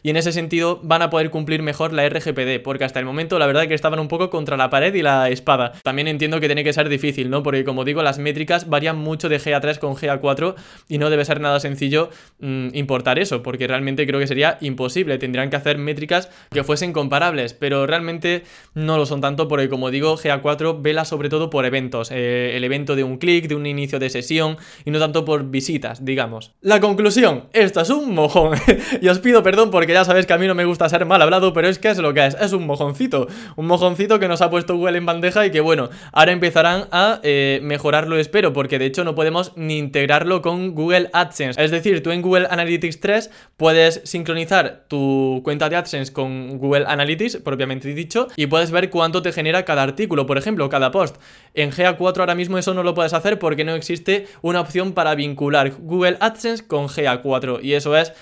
y 0.03 0.11
en 0.11 0.17
ese 0.17 0.33
sentido 0.33 0.81
van 0.83 1.03
a 1.03 1.11
poder 1.11 1.31
cumplir 1.31 1.63
mejor 1.63 1.93
la 1.93 2.09
RGPD, 2.09 2.63
porque 2.63 2.85
hasta 2.85 2.99
el 2.99 3.05
momento 3.05 3.39
la 3.39 3.47
verdad 3.47 3.67
que 3.67 3.75
estaban 3.75 3.99
un 3.99 4.09
poco 4.09 4.31
contra 4.31 4.57
la 4.57 4.71
pared 4.71 4.95
y 4.95 5.03
la 5.03 5.29
espada. 5.29 5.73
También 5.83 6.09
entiendo 6.09 6.41
que 6.41 6.47
tiene 6.47 6.65
que 6.65 6.73
ser 6.73 6.89
difícil, 6.89 7.31
¿no? 7.31 7.43
Porque 7.43 7.65
como 7.65 7.85
digo, 7.85 8.03
las 8.03 8.19
métricas 8.19 8.69
varían 8.69 8.97
mucho 8.97 9.29
de 9.29 9.39
GA3 9.39 9.79
con 9.79 9.95
GA4 9.95 10.55
y 10.89 10.99
no 10.99 11.11
debe 11.11 11.25
ser 11.25 11.41
nada 11.41 11.61
sencillo 11.61 12.11
mm, 12.41 12.69
importar 12.75 13.19
eso, 13.19 13.43
porque 13.43 13.67
realmente 13.67 14.07
creo 14.07 14.21
que 14.21 14.27
sería 14.27 14.59
imposible. 14.61 15.19
Tendrían 15.19 15.51
que 15.51 15.57
hacer 15.57 15.79
métricas 15.79 16.31
que 16.51 16.65
fuesen 16.65 16.93
comparables, 16.93 17.55
pero 17.55 17.87
realmente 17.87 18.45
no 18.75 18.97
lo 18.97 19.07
son 19.07 19.21
tanto 19.21 19.49
porque 19.49 19.69
como 19.69 19.91
digo, 19.91 20.17
GA4 20.17 20.81
vela 20.81 21.05
sobre 21.05 21.29
todo 21.29 21.51
por 21.51 21.65
eventos, 21.65 22.11
eh, 22.11 22.57
el 22.57 22.65
evento 22.65 22.97
de 22.97 23.05
un 23.05 23.19
clic, 23.19 23.49
de 23.49 23.55
un 23.55 23.67
inicio 23.67 23.99
de 23.99 24.11
sesión 24.11 24.57
y 24.85 24.91
no 24.91 24.99
tanto 24.99 25.25
por 25.25 25.51
visitas, 25.51 26.05
digamos. 26.05 26.53
La 26.61 26.81
conclusión, 26.81 27.45
esto 27.53 27.81
es 27.81 27.91
un 27.91 28.15
mojón. 28.15 28.57
y 29.01 29.09
os 29.09 29.19
pido 29.19 29.34
perdón 29.43 29.71
porque 29.71 29.93
ya 29.93 30.05
sabéis 30.05 30.27
que 30.27 30.33
a 30.33 30.39
mí 30.39 30.47
no 30.47 30.55
me 30.55 30.65
gusta 30.65 30.89
ser 30.89 31.05
mal 31.07 31.21
hablado, 31.23 31.53
pero 31.53 31.69
es 31.69 31.79
que 31.79 31.89
es 31.89 31.99
lo 31.99 32.15
que 32.15 32.27
es, 32.27 32.37
es 32.41 32.53
un 32.53 32.67
mojoncito. 32.67 33.27
Un 33.57 33.67
mojoncito 33.67 34.19
que 34.19 34.29
nos 34.29 34.43
ha 34.43 34.51
puesto 34.51 34.77
Google 34.77 34.99
en 34.99 35.07
bandeja 35.07 35.47
y 35.47 35.51
que 35.51 35.61
bueno, 35.61 35.91
ahora 36.13 36.33
empezarán 36.33 36.89
a 36.91 37.21
eh, 37.23 37.61
mejorarlo, 37.63 38.17
espero, 38.17 38.53
porque 38.53 38.79
de 38.79 38.87
hecho 38.87 39.05
no 39.05 39.15
podemos 39.15 39.53
ni 39.57 39.79
integrarlo 39.79 40.43
con 40.43 40.75
Google 40.75 41.11
AdSense. 41.13 41.63
Es 41.63 41.71
decir, 41.71 42.03
tú 42.03 42.11
en 42.11 42.23
Google 42.23 42.47
Analytics 42.51 43.01
3 43.01 43.31
puedes 43.57 44.01
sincronizar 44.05 44.85
tu 44.89 45.41
cuenta 45.45 45.69
de 45.69 45.77
AdSense 45.77 46.13
con 46.13 46.59
Google 46.59 46.85
Analytics, 46.87 47.39
propiamente 47.39 47.93
dicho, 47.95 48.29
y 48.37 48.47
puedes 48.47 48.71
ver 48.71 48.91
cuánto 48.91 49.23
te 49.23 49.33
genera 49.33 49.65
cada 49.65 49.83
artículo, 49.83 50.27
por 50.27 50.39
ejemplo, 50.39 50.69
cada 50.69 50.91
post. 50.91 51.17
En 51.55 51.71
GA4 51.71 52.19
ahora 52.19 52.35
mismo 52.35 52.59
eso 52.59 52.75
no 52.75 52.83
lo 52.83 52.95
puedes 52.95 53.13
hacer 53.13 53.39
porque 53.39 53.65
no 53.65 53.75
existe 53.75 54.27
una 54.43 54.61
opción 54.61 54.93
para 54.93 55.15
vincular 55.15 55.73
Google 55.79 56.17
AdSense 56.21 56.67
con 56.67 56.89
GA4 56.89 57.61
y 57.63 57.75
eso 57.75 57.97
es 57.97 58.13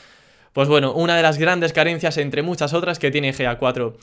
pues 0.52 0.69
bueno, 0.69 0.93
una 0.93 1.16
de 1.16 1.22
las 1.22 1.38
grandes 1.38 1.72
carencias 1.72 2.19
entre 2.19 2.43
muchas 2.43 2.75
otras 2.75 2.99
que 2.99 3.10
tiene 3.10 3.32
GA4. 3.32 3.94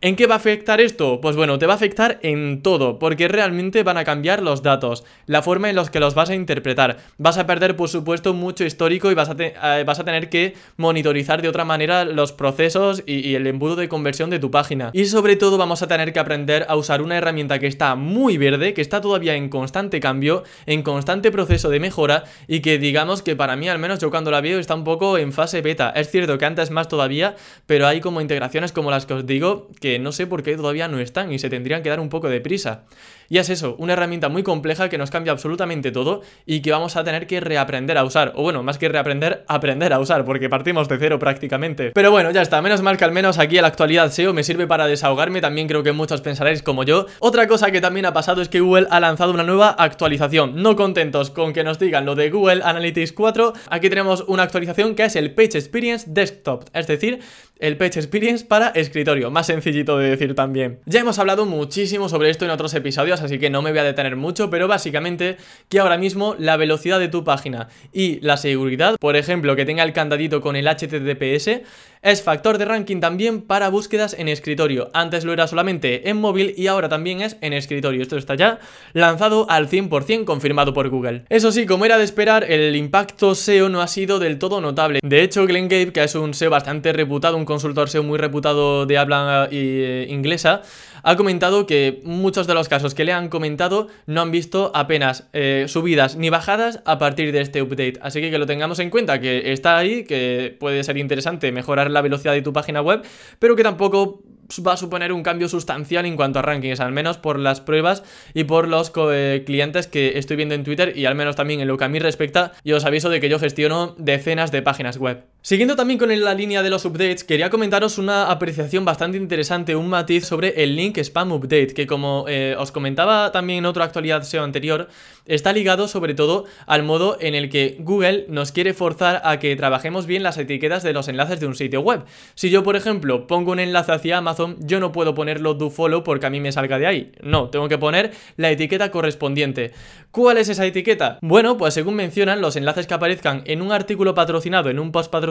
¿En 0.00 0.16
qué 0.16 0.26
va 0.26 0.34
a 0.34 0.38
afectar 0.38 0.80
esto? 0.80 1.20
Pues 1.20 1.36
bueno, 1.36 1.58
te 1.58 1.66
va 1.66 1.74
a 1.74 1.76
afectar 1.76 2.18
en 2.22 2.62
todo, 2.62 2.98
porque 2.98 3.28
realmente 3.28 3.82
van 3.82 3.98
a 3.98 4.04
cambiar 4.04 4.42
los 4.42 4.62
datos, 4.62 5.04
la 5.26 5.42
forma 5.42 5.68
en 5.70 5.76
los 5.76 5.90
que 5.90 6.00
los 6.00 6.14
vas 6.14 6.30
a 6.30 6.34
interpretar. 6.34 6.98
Vas 7.18 7.36
a 7.36 7.46
perder, 7.46 7.76
por 7.76 7.88
supuesto, 7.88 8.32
mucho 8.32 8.64
histórico 8.64 9.10
y 9.10 9.14
vas 9.14 9.28
a, 9.28 9.36
eh, 9.38 9.84
vas 9.84 9.98
a 9.98 10.04
tener 10.04 10.30
que 10.30 10.54
monitorizar 10.76 11.42
de 11.42 11.48
otra 11.48 11.64
manera 11.64 12.04
los 12.04 12.32
procesos 12.32 13.02
y, 13.06 13.28
y 13.28 13.34
el 13.34 13.46
embudo 13.46 13.76
de 13.76 13.88
conversión 13.88 14.30
de 14.30 14.38
tu 14.38 14.50
página. 14.50 14.90
Y 14.92 15.06
sobre 15.06 15.36
todo 15.36 15.58
vamos 15.58 15.82
a 15.82 15.88
tener 15.88 16.12
que 16.12 16.20
aprender 16.20 16.64
a 16.68 16.76
usar 16.76 17.02
una 17.02 17.16
herramienta 17.16 17.58
que 17.58 17.66
está 17.66 17.94
muy 17.94 18.38
verde, 18.38 18.72
que 18.72 18.80
está 18.80 19.00
todavía 19.00 19.34
en 19.34 19.48
constante 19.48 20.00
cambio, 20.00 20.44
en 20.66 20.82
constante 20.82 21.30
proceso 21.30 21.68
de 21.68 21.80
mejora 21.80 22.24
y 22.46 22.60
que 22.60 22.78
digamos 22.78 23.22
que 23.22 23.36
para 23.36 23.56
mí, 23.56 23.68
al 23.68 23.78
menos 23.78 23.98
yo 23.98 24.10
cuando 24.10 24.30
la 24.30 24.40
veo, 24.40 24.58
está 24.58 24.74
un 24.74 24.84
poco 24.84 25.18
en 25.18 25.32
fase 25.32 25.60
beta 25.60 25.92
es 26.00 26.10
cierto 26.10 26.38
que 26.38 26.44
antes 26.44 26.70
más 26.70 26.88
todavía, 26.88 27.36
pero 27.66 27.86
hay 27.86 28.00
como 28.00 28.20
integraciones 28.20 28.72
como 28.72 28.90
las 28.90 29.06
que 29.06 29.14
os 29.14 29.26
digo 29.26 29.68
que 29.80 29.98
no 29.98 30.12
sé 30.12 30.26
por 30.26 30.42
qué 30.42 30.56
todavía 30.56 30.88
no 30.88 30.98
están 30.98 31.32
y 31.32 31.38
se 31.38 31.50
tendrían 31.50 31.82
que 31.82 31.90
dar 31.90 32.00
un 32.00 32.08
poco 32.08 32.28
de 32.28 32.40
prisa. 32.40 32.84
Y 33.30 33.36
es 33.36 33.50
eso, 33.50 33.76
una 33.78 33.92
herramienta 33.92 34.30
muy 34.30 34.42
compleja 34.42 34.88
que 34.88 34.96
nos 34.96 35.10
cambia 35.10 35.32
absolutamente 35.32 35.92
todo 35.92 36.22
y 36.46 36.62
que 36.62 36.70
vamos 36.70 36.96
a 36.96 37.04
tener 37.04 37.26
que 37.26 37.40
reaprender 37.40 37.98
a 37.98 38.04
usar. 38.04 38.32
O 38.34 38.42
bueno, 38.42 38.62
más 38.62 38.78
que 38.78 38.88
reaprender, 38.88 39.44
aprender 39.48 39.92
a 39.92 40.00
usar, 40.00 40.24
porque 40.24 40.48
partimos 40.48 40.88
de 40.88 40.96
cero 40.98 41.18
prácticamente. 41.18 41.90
Pero 41.92 42.10
bueno, 42.10 42.30
ya 42.30 42.40
está, 42.40 42.62
menos 42.62 42.80
mal 42.80 42.96
que 42.96 43.04
al 43.04 43.12
menos 43.12 43.38
aquí 43.38 43.56
en 43.56 43.62
la 43.62 43.68
actualidad 43.68 44.10
SEO 44.10 44.32
me 44.32 44.44
sirve 44.44 44.66
para 44.66 44.86
desahogarme, 44.86 45.42
también 45.42 45.68
creo 45.68 45.82
que 45.82 45.92
muchos 45.92 46.22
pensaréis 46.22 46.62
como 46.62 46.84
yo. 46.84 47.04
Otra 47.18 47.46
cosa 47.46 47.70
que 47.70 47.82
también 47.82 48.06
ha 48.06 48.14
pasado 48.14 48.40
es 48.40 48.48
que 48.48 48.60
Google 48.60 48.86
ha 48.90 48.98
lanzado 48.98 49.32
una 49.32 49.42
nueva 49.42 49.70
actualización. 49.70 50.62
No 50.62 50.74
contentos 50.74 51.28
con 51.30 51.52
que 51.52 51.64
nos 51.64 51.78
digan 51.78 52.06
lo 52.06 52.14
de 52.14 52.30
Google 52.30 52.62
Analytics 52.64 53.12
4, 53.12 53.52
aquí 53.68 53.90
tenemos 53.90 54.24
una 54.26 54.44
actualización 54.44 54.94
que 54.94 55.04
es 55.04 55.16
el 55.16 55.34
Page 55.34 55.58
Experience 55.58 55.87
Desktop, 56.06 56.64
es 56.72 56.86
decir, 56.86 57.20
el 57.58 57.76
Page 57.76 57.98
Experience 57.98 58.44
para 58.44 58.68
escritorio, 58.68 59.30
más 59.30 59.46
sencillito 59.46 59.98
de 59.98 60.10
decir 60.10 60.34
también. 60.34 60.78
Ya 60.86 61.00
hemos 61.00 61.18
hablado 61.18 61.44
muchísimo 61.44 62.08
sobre 62.08 62.30
esto 62.30 62.44
en 62.44 62.50
otros 62.50 62.72
episodios, 62.74 63.20
así 63.20 63.38
que 63.38 63.50
no 63.50 63.62
me 63.62 63.70
voy 63.70 63.80
a 63.80 63.84
detener 63.84 64.16
mucho, 64.16 64.50
pero 64.50 64.68
básicamente 64.68 65.36
que 65.68 65.80
ahora 65.80 65.98
mismo 65.98 66.36
la 66.38 66.56
velocidad 66.56 66.98
de 66.98 67.08
tu 67.08 67.24
página 67.24 67.68
y 67.92 68.20
la 68.20 68.36
seguridad, 68.36 68.96
por 69.00 69.16
ejemplo, 69.16 69.56
que 69.56 69.64
tenga 69.64 69.82
el 69.82 69.92
candadito 69.92 70.40
con 70.40 70.56
el 70.56 70.66
HTTPS, 70.66 71.62
es 72.02 72.22
factor 72.22 72.58
de 72.58 72.64
ranking 72.64 73.00
también 73.00 73.42
para 73.42 73.68
búsquedas 73.68 74.14
en 74.18 74.28
escritorio. 74.28 74.90
Antes 74.92 75.24
lo 75.24 75.32
era 75.32 75.46
solamente 75.46 76.08
en 76.08 76.18
móvil 76.18 76.54
y 76.56 76.66
ahora 76.66 76.88
también 76.88 77.20
es 77.20 77.36
en 77.40 77.52
escritorio. 77.52 78.02
Esto 78.02 78.16
está 78.16 78.34
ya 78.34 78.58
lanzado 78.92 79.46
al 79.48 79.68
100% 79.68 80.24
confirmado 80.24 80.74
por 80.74 80.88
Google. 80.88 81.24
Eso 81.28 81.52
sí, 81.52 81.66
como 81.66 81.84
era 81.84 81.98
de 81.98 82.04
esperar, 82.04 82.44
el 82.44 82.74
impacto 82.76 83.34
SEO 83.34 83.68
no 83.68 83.80
ha 83.80 83.88
sido 83.88 84.18
del 84.18 84.38
todo 84.38 84.60
notable. 84.60 85.00
De 85.02 85.22
hecho, 85.22 85.46
Glenn 85.46 85.68
Gabe, 85.68 85.92
que 85.92 86.04
es 86.04 86.14
un 86.14 86.34
SEO 86.34 86.50
bastante 86.50 86.92
reputado, 86.92 87.36
un 87.36 87.44
consultor 87.44 87.88
SEO 87.88 88.02
muy 88.02 88.18
reputado 88.18 88.86
de 88.86 88.98
habla 88.98 89.48
eh, 89.50 90.06
inglesa, 90.08 90.62
ha 91.02 91.16
comentado 91.16 91.66
que 91.66 92.00
muchos 92.04 92.46
de 92.46 92.54
los 92.54 92.68
casos 92.68 92.94
que 92.94 93.04
le 93.04 93.12
han 93.12 93.28
comentado 93.28 93.88
no 94.06 94.20
han 94.20 94.30
visto 94.30 94.72
apenas 94.74 95.28
eh, 95.32 95.66
subidas 95.68 96.16
ni 96.16 96.30
bajadas 96.30 96.80
a 96.84 96.98
partir 96.98 97.32
de 97.32 97.40
este 97.40 97.62
update. 97.62 97.94
Así 98.02 98.20
que 98.20 98.30
que 98.30 98.38
lo 98.38 98.46
tengamos 98.46 98.78
en 98.78 98.90
cuenta, 98.90 99.20
que 99.20 99.52
está 99.52 99.76
ahí, 99.76 100.04
que 100.04 100.56
puede 100.58 100.82
ser 100.84 100.96
interesante 100.96 101.52
mejorar 101.52 101.87
la 101.92 102.02
velocidad 102.02 102.32
de 102.32 102.42
tu 102.42 102.52
página 102.52 102.82
web, 102.82 103.02
pero 103.38 103.56
que 103.56 103.62
tampoco 103.62 104.22
va 104.66 104.72
a 104.72 104.76
suponer 104.76 105.12
un 105.12 105.22
cambio 105.22 105.48
sustancial 105.48 106.06
en 106.06 106.16
cuanto 106.16 106.38
a 106.38 106.42
rankings, 106.42 106.80
al 106.80 106.92
menos 106.92 107.18
por 107.18 107.38
las 107.38 107.60
pruebas 107.60 108.02
y 108.34 108.44
por 108.44 108.66
los 108.66 108.92
eh, 108.96 109.42
clientes 109.44 109.86
que 109.86 110.18
estoy 110.18 110.36
viendo 110.36 110.54
en 110.54 110.64
Twitter 110.64 110.96
y 110.96 111.04
al 111.04 111.14
menos 111.14 111.36
también 111.36 111.60
en 111.60 111.68
lo 111.68 111.76
que 111.76 111.84
a 111.84 111.88
mí 111.88 111.98
respecta, 111.98 112.52
yo 112.64 112.76
os 112.76 112.84
aviso 112.84 113.10
de 113.10 113.20
que 113.20 113.28
yo 113.28 113.38
gestiono 113.38 113.94
decenas 113.98 114.50
de 114.50 114.62
páginas 114.62 114.96
web. 114.96 115.24
Siguiendo 115.40 115.76
también 115.76 116.00
con 116.00 116.08
la 116.20 116.34
línea 116.34 116.64
de 116.64 116.68
los 116.68 116.84
updates, 116.84 117.22
quería 117.22 117.48
comentaros 117.48 117.96
una 117.96 118.28
apreciación 118.30 118.84
bastante 118.84 119.16
interesante, 119.16 119.76
un 119.76 119.88
matiz 119.88 120.26
sobre 120.26 120.64
el 120.64 120.74
link 120.74 120.98
spam 120.98 121.30
update, 121.30 121.74
que 121.74 121.86
como 121.86 122.24
eh, 122.28 122.56
os 122.58 122.72
comentaba 122.72 123.30
también 123.30 123.60
en 123.60 123.66
otra 123.66 123.88
SEO 124.24 124.42
anterior, 124.42 124.88
está 125.26 125.52
ligado 125.52 125.86
sobre 125.86 126.14
todo 126.14 126.44
al 126.66 126.82
modo 126.82 127.16
en 127.20 127.36
el 127.36 127.50
que 127.50 127.76
Google 127.78 128.26
nos 128.28 128.50
quiere 128.50 128.74
forzar 128.74 129.22
a 129.24 129.38
que 129.38 129.54
trabajemos 129.54 130.06
bien 130.06 130.24
las 130.24 130.36
etiquetas 130.38 130.82
de 130.82 130.92
los 130.92 131.06
enlaces 131.06 131.38
de 131.38 131.46
un 131.46 131.54
sitio 131.54 131.82
web. 131.82 132.02
Si 132.34 132.50
yo, 132.50 132.64
por 132.64 132.74
ejemplo, 132.74 133.28
pongo 133.28 133.52
un 133.52 133.60
enlace 133.60 133.92
hacia 133.92 134.18
Amazon, 134.18 134.56
yo 134.60 134.80
no 134.80 134.90
puedo 134.90 135.14
ponerlo 135.14 135.54
do 135.54 135.70
follow 135.70 136.02
porque 136.02 136.26
a 136.26 136.30
mí 136.30 136.40
me 136.40 136.50
salga 136.50 136.80
de 136.80 136.88
ahí. 136.88 137.12
No, 137.22 137.48
tengo 137.48 137.68
que 137.68 137.78
poner 137.78 138.10
la 138.36 138.50
etiqueta 138.50 138.90
correspondiente. 138.90 139.70
¿Cuál 140.10 140.38
es 140.38 140.48
esa 140.48 140.66
etiqueta? 140.66 141.18
Bueno, 141.22 141.56
pues 141.56 141.74
según 141.74 141.94
mencionan, 141.94 142.40
los 142.40 142.56
enlaces 142.56 142.86
que 142.86 142.94
aparezcan 142.94 143.42
en 143.46 143.62
un 143.62 143.72
artículo 143.72 144.14
patrocinado, 144.14 144.68
en 144.70 144.78
un 144.78 144.90
post 144.90 145.12
patrocinado, 145.12 145.27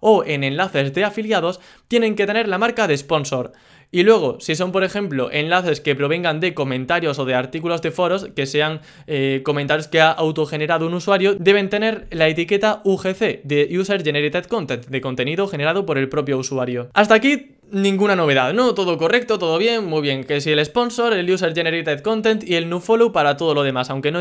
o 0.00 0.24
en 0.24 0.44
enlaces 0.44 0.92
de 0.94 1.04
afiliados 1.04 1.60
tienen 1.88 2.14
que 2.14 2.26
tener 2.26 2.48
la 2.48 2.58
marca 2.58 2.86
de 2.86 2.96
sponsor. 2.96 3.52
Y 3.92 4.02
luego, 4.02 4.38
si 4.40 4.56
son 4.56 4.72
por 4.72 4.84
ejemplo 4.84 5.30
enlaces 5.32 5.80
que 5.80 5.94
provengan 5.94 6.40
de 6.40 6.54
comentarios 6.54 7.18
o 7.18 7.24
de 7.24 7.34
artículos 7.34 7.82
de 7.82 7.92
foros, 7.92 8.28
que 8.34 8.46
sean 8.46 8.80
eh, 9.06 9.42
comentarios 9.44 9.88
que 9.88 10.00
ha 10.00 10.10
autogenerado 10.10 10.86
un 10.86 10.94
usuario, 10.94 11.34
deben 11.34 11.68
tener 11.70 12.06
la 12.10 12.28
etiqueta 12.28 12.80
UGC 12.84 13.42
de 13.44 13.68
User 13.78 14.02
Generated 14.02 14.46
Content, 14.46 14.86
de 14.86 15.00
contenido 15.00 15.46
generado 15.46 15.86
por 15.86 15.98
el 15.98 16.08
propio 16.08 16.38
usuario. 16.38 16.90
Hasta 16.94 17.14
aquí 17.14 17.55
ninguna 17.70 18.16
novedad, 18.16 18.54
¿no? 18.54 18.74
Todo 18.74 18.98
correcto, 18.98 19.38
todo 19.38 19.58
bien, 19.58 19.84
muy 19.86 20.02
bien. 20.02 20.24
Que 20.24 20.40
si 20.40 20.50
el 20.50 20.64
sponsor, 20.64 21.12
el 21.12 21.30
user 21.30 21.54
generated 21.54 22.00
content 22.00 22.42
y 22.44 22.54
el 22.54 22.66
follow 22.80 23.12
para 23.12 23.36
todo 23.36 23.54
lo 23.54 23.62
demás, 23.62 23.90
aunque 23.90 24.12
no, 24.12 24.20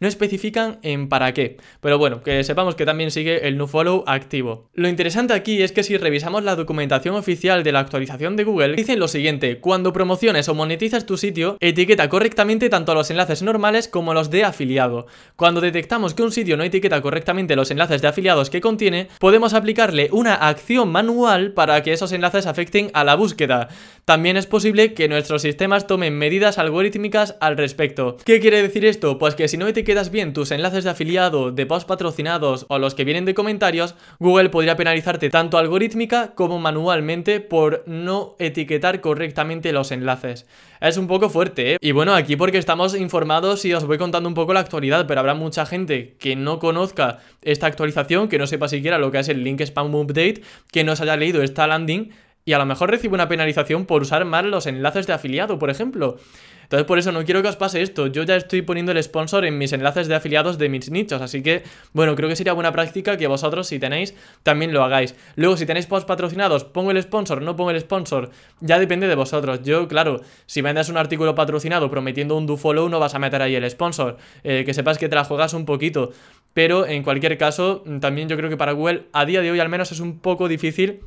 no 0.00 0.08
especifican 0.08 0.78
en 0.82 1.08
para 1.08 1.32
qué. 1.32 1.56
Pero 1.80 1.98
bueno, 1.98 2.22
que 2.22 2.44
sepamos 2.44 2.74
que 2.74 2.84
también 2.84 3.10
sigue 3.10 3.46
el 3.48 3.66
follow 3.66 4.04
activo. 4.06 4.68
Lo 4.74 4.88
interesante 4.88 5.32
aquí 5.34 5.62
es 5.62 5.72
que 5.72 5.82
si 5.82 5.96
revisamos 5.96 6.44
la 6.44 6.56
documentación 6.56 7.14
oficial 7.14 7.62
de 7.62 7.72
la 7.72 7.80
actualización 7.80 8.36
de 8.36 8.44
Google, 8.44 8.76
dicen 8.76 8.98
lo 8.98 9.08
siguiente, 9.08 9.58
cuando 9.58 9.92
promociones 9.92 10.48
o 10.48 10.54
monetizas 10.54 11.06
tu 11.06 11.16
sitio, 11.16 11.56
etiqueta 11.60 12.08
correctamente 12.08 12.68
tanto 12.68 12.94
los 12.94 13.10
enlaces 13.10 13.42
normales 13.42 13.88
como 13.88 14.14
los 14.14 14.30
de 14.30 14.44
afiliado. 14.44 15.06
Cuando 15.36 15.60
detectamos 15.60 16.14
que 16.14 16.22
un 16.22 16.32
sitio 16.32 16.56
no 16.56 16.64
etiqueta 16.64 17.00
correctamente 17.00 17.56
los 17.56 17.70
enlaces 17.70 18.02
de 18.02 18.08
afiliados 18.08 18.50
que 18.50 18.60
contiene, 18.60 19.08
podemos 19.18 19.54
aplicarle 19.54 20.08
una 20.12 20.34
acción 20.34 20.90
manual 20.90 21.52
para 21.52 21.82
que 21.82 21.92
esos 21.92 22.12
enlaces 22.12 22.46
afecten 22.46 22.75
a 22.92 23.04
la 23.04 23.16
búsqueda. 23.16 23.68
También 24.04 24.36
es 24.36 24.46
posible 24.46 24.94
que 24.94 25.08
nuestros 25.08 25.42
sistemas 25.42 25.88
tomen 25.88 26.16
medidas 26.16 26.58
algorítmicas 26.58 27.34
al 27.40 27.56
respecto. 27.56 28.16
¿Qué 28.24 28.38
quiere 28.38 28.62
decir 28.62 28.84
esto? 28.84 29.18
Pues 29.18 29.34
que 29.34 29.48
si 29.48 29.56
no 29.56 29.66
etiquetas 29.66 30.12
bien 30.12 30.32
tus 30.32 30.52
enlaces 30.52 30.84
de 30.84 30.90
afiliado, 30.90 31.50
de 31.50 31.66
post 31.66 31.88
patrocinados 31.88 32.66
o 32.68 32.78
los 32.78 32.94
que 32.94 33.04
vienen 33.04 33.24
de 33.24 33.34
comentarios, 33.34 33.96
Google 34.20 34.50
podría 34.50 34.76
penalizarte 34.76 35.28
tanto 35.28 35.58
algorítmica 35.58 36.34
como 36.36 36.60
manualmente 36.60 37.40
por 37.40 37.82
no 37.86 38.36
etiquetar 38.38 39.00
correctamente 39.00 39.72
los 39.72 39.90
enlaces. 39.90 40.46
Es 40.80 40.98
un 40.98 41.08
poco 41.08 41.28
fuerte, 41.28 41.72
¿eh? 41.72 41.78
Y 41.80 41.90
bueno, 41.90 42.14
aquí 42.14 42.36
porque 42.36 42.58
estamos 42.58 42.94
informados 42.94 43.64
y 43.64 43.74
os 43.74 43.86
voy 43.86 43.98
contando 43.98 44.28
un 44.28 44.34
poco 44.34 44.54
la 44.54 44.60
actualidad, 44.60 45.06
pero 45.08 45.18
habrá 45.18 45.34
mucha 45.34 45.66
gente 45.66 46.14
que 46.20 46.36
no 46.36 46.60
conozca 46.60 47.18
esta 47.42 47.66
actualización, 47.66 48.28
que 48.28 48.38
no 48.38 48.46
sepa 48.46 48.68
siquiera 48.68 48.98
lo 48.98 49.10
que 49.10 49.18
es 49.18 49.28
el 49.28 49.42
link 49.42 49.62
spam 49.62 49.92
update, 49.94 50.42
que 50.70 50.84
no 50.84 50.94
se 50.94 51.02
haya 51.02 51.16
leído 51.16 51.42
esta 51.42 51.66
landing 51.66 52.12
y 52.46 52.52
a 52.52 52.58
lo 52.58 52.64
mejor 52.64 52.90
recibe 52.90 53.14
una 53.14 53.28
penalización 53.28 53.86
por 53.86 54.02
usar 54.02 54.24
mal 54.24 54.50
los 54.50 54.66
enlaces 54.66 55.06
de 55.08 55.12
afiliado, 55.12 55.58
por 55.58 55.68
ejemplo. 55.68 56.16
Entonces 56.62 56.86
por 56.86 56.98
eso 56.98 57.10
no 57.10 57.24
quiero 57.24 57.42
que 57.42 57.48
os 57.48 57.56
pase 57.56 57.82
esto. 57.82 58.06
Yo 58.06 58.22
ya 58.22 58.36
estoy 58.36 58.62
poniendo 58.62 58.92
el 58.92 59.02
sponsor 59.02 59.44
en 59.44 59.58
mis 59.58 59.72
enlaces 59.72 60.06
de 60.06 60.14
afiliados 60.14 60.56
de 60.56 60.68
mis 60.68 60.88
nichos. 60.90 61.20
Así 61.20 61.42
que, 61.42 61.64
bueno, 61.92 62.14
creo 62.14 62.28
que 62.28 62.36
sería 62.36 62.52
buena 62.52 62.72
práctica 62.72 63.16
que 63.16 63.26
vosotros, 63.26 63.66
si 63.66 63.80
tenéis, 63.80 64.14
también 64.44 64.72
lo 64.72 64.84
hagáis. 64.84 65.16
Luego, 65.34 65.56
si 65.56 65.66
tenéis 65.66 65.86
post 65.86 66.06
patrocinados, 66.06 66.64
pongo 66.64 66.92
el 66.92 67.02
sponsor, 67.02 67.42
no 67.42 67.56
pongo 67.56 67.72
el 67.72 67.80
sponsor. 67.80 68.30
Ya 68.60 68.78
depende 68.78 69.08
de 69.08 69.16
vosotros. 69.16 69.62
Yo, 69.64 69.88
claro, 69.88 70.20
si 70.46 70.62
vendes 70.62 70.88
un 70.88 70.98
artículo 70.98 71.34
patrocinado 71.34 71.90
prometiendo 71.90 72.36
un 72.36 72.46
do 72.46 72.56
follow, 72.56 72.88
no 72.88 73.00
vas 73.00 73.14
a 73.16 73.18
meter 73.18 73.42
ahí 73.42 73.56
el 73.56 73.68
sponsor. 73.68 74.18
Eh, 74.44 74.62
que 74.64 74.72
sepas 74.72 74.98
que 74.98 75.08
te 75.08 75.16
la 75.16 75.24
juegas 75.24 75.52
un 75.52 75.64
poquito. 75.66 76.12
Pero 76.52 76.86
en 76.86 77.02
cualquier 77.02 77.38
caso, 77.38 77.82
también 78.00 78.28
yo 78.28 78.36
creo 78.36 78.50
que 78.50 78.56
para 78.56 78.72
Google, 78.72 79.06
a 79.12 79.24
día 79.24 79.40
de 79.40 79.50
hoy 79.50 79.58
al 79.58 79.68
menos, 79.68 79.90
es 79.90 79.98
un 79.98 80.20
poco 80.20 80.48
difícil 80.48 81.00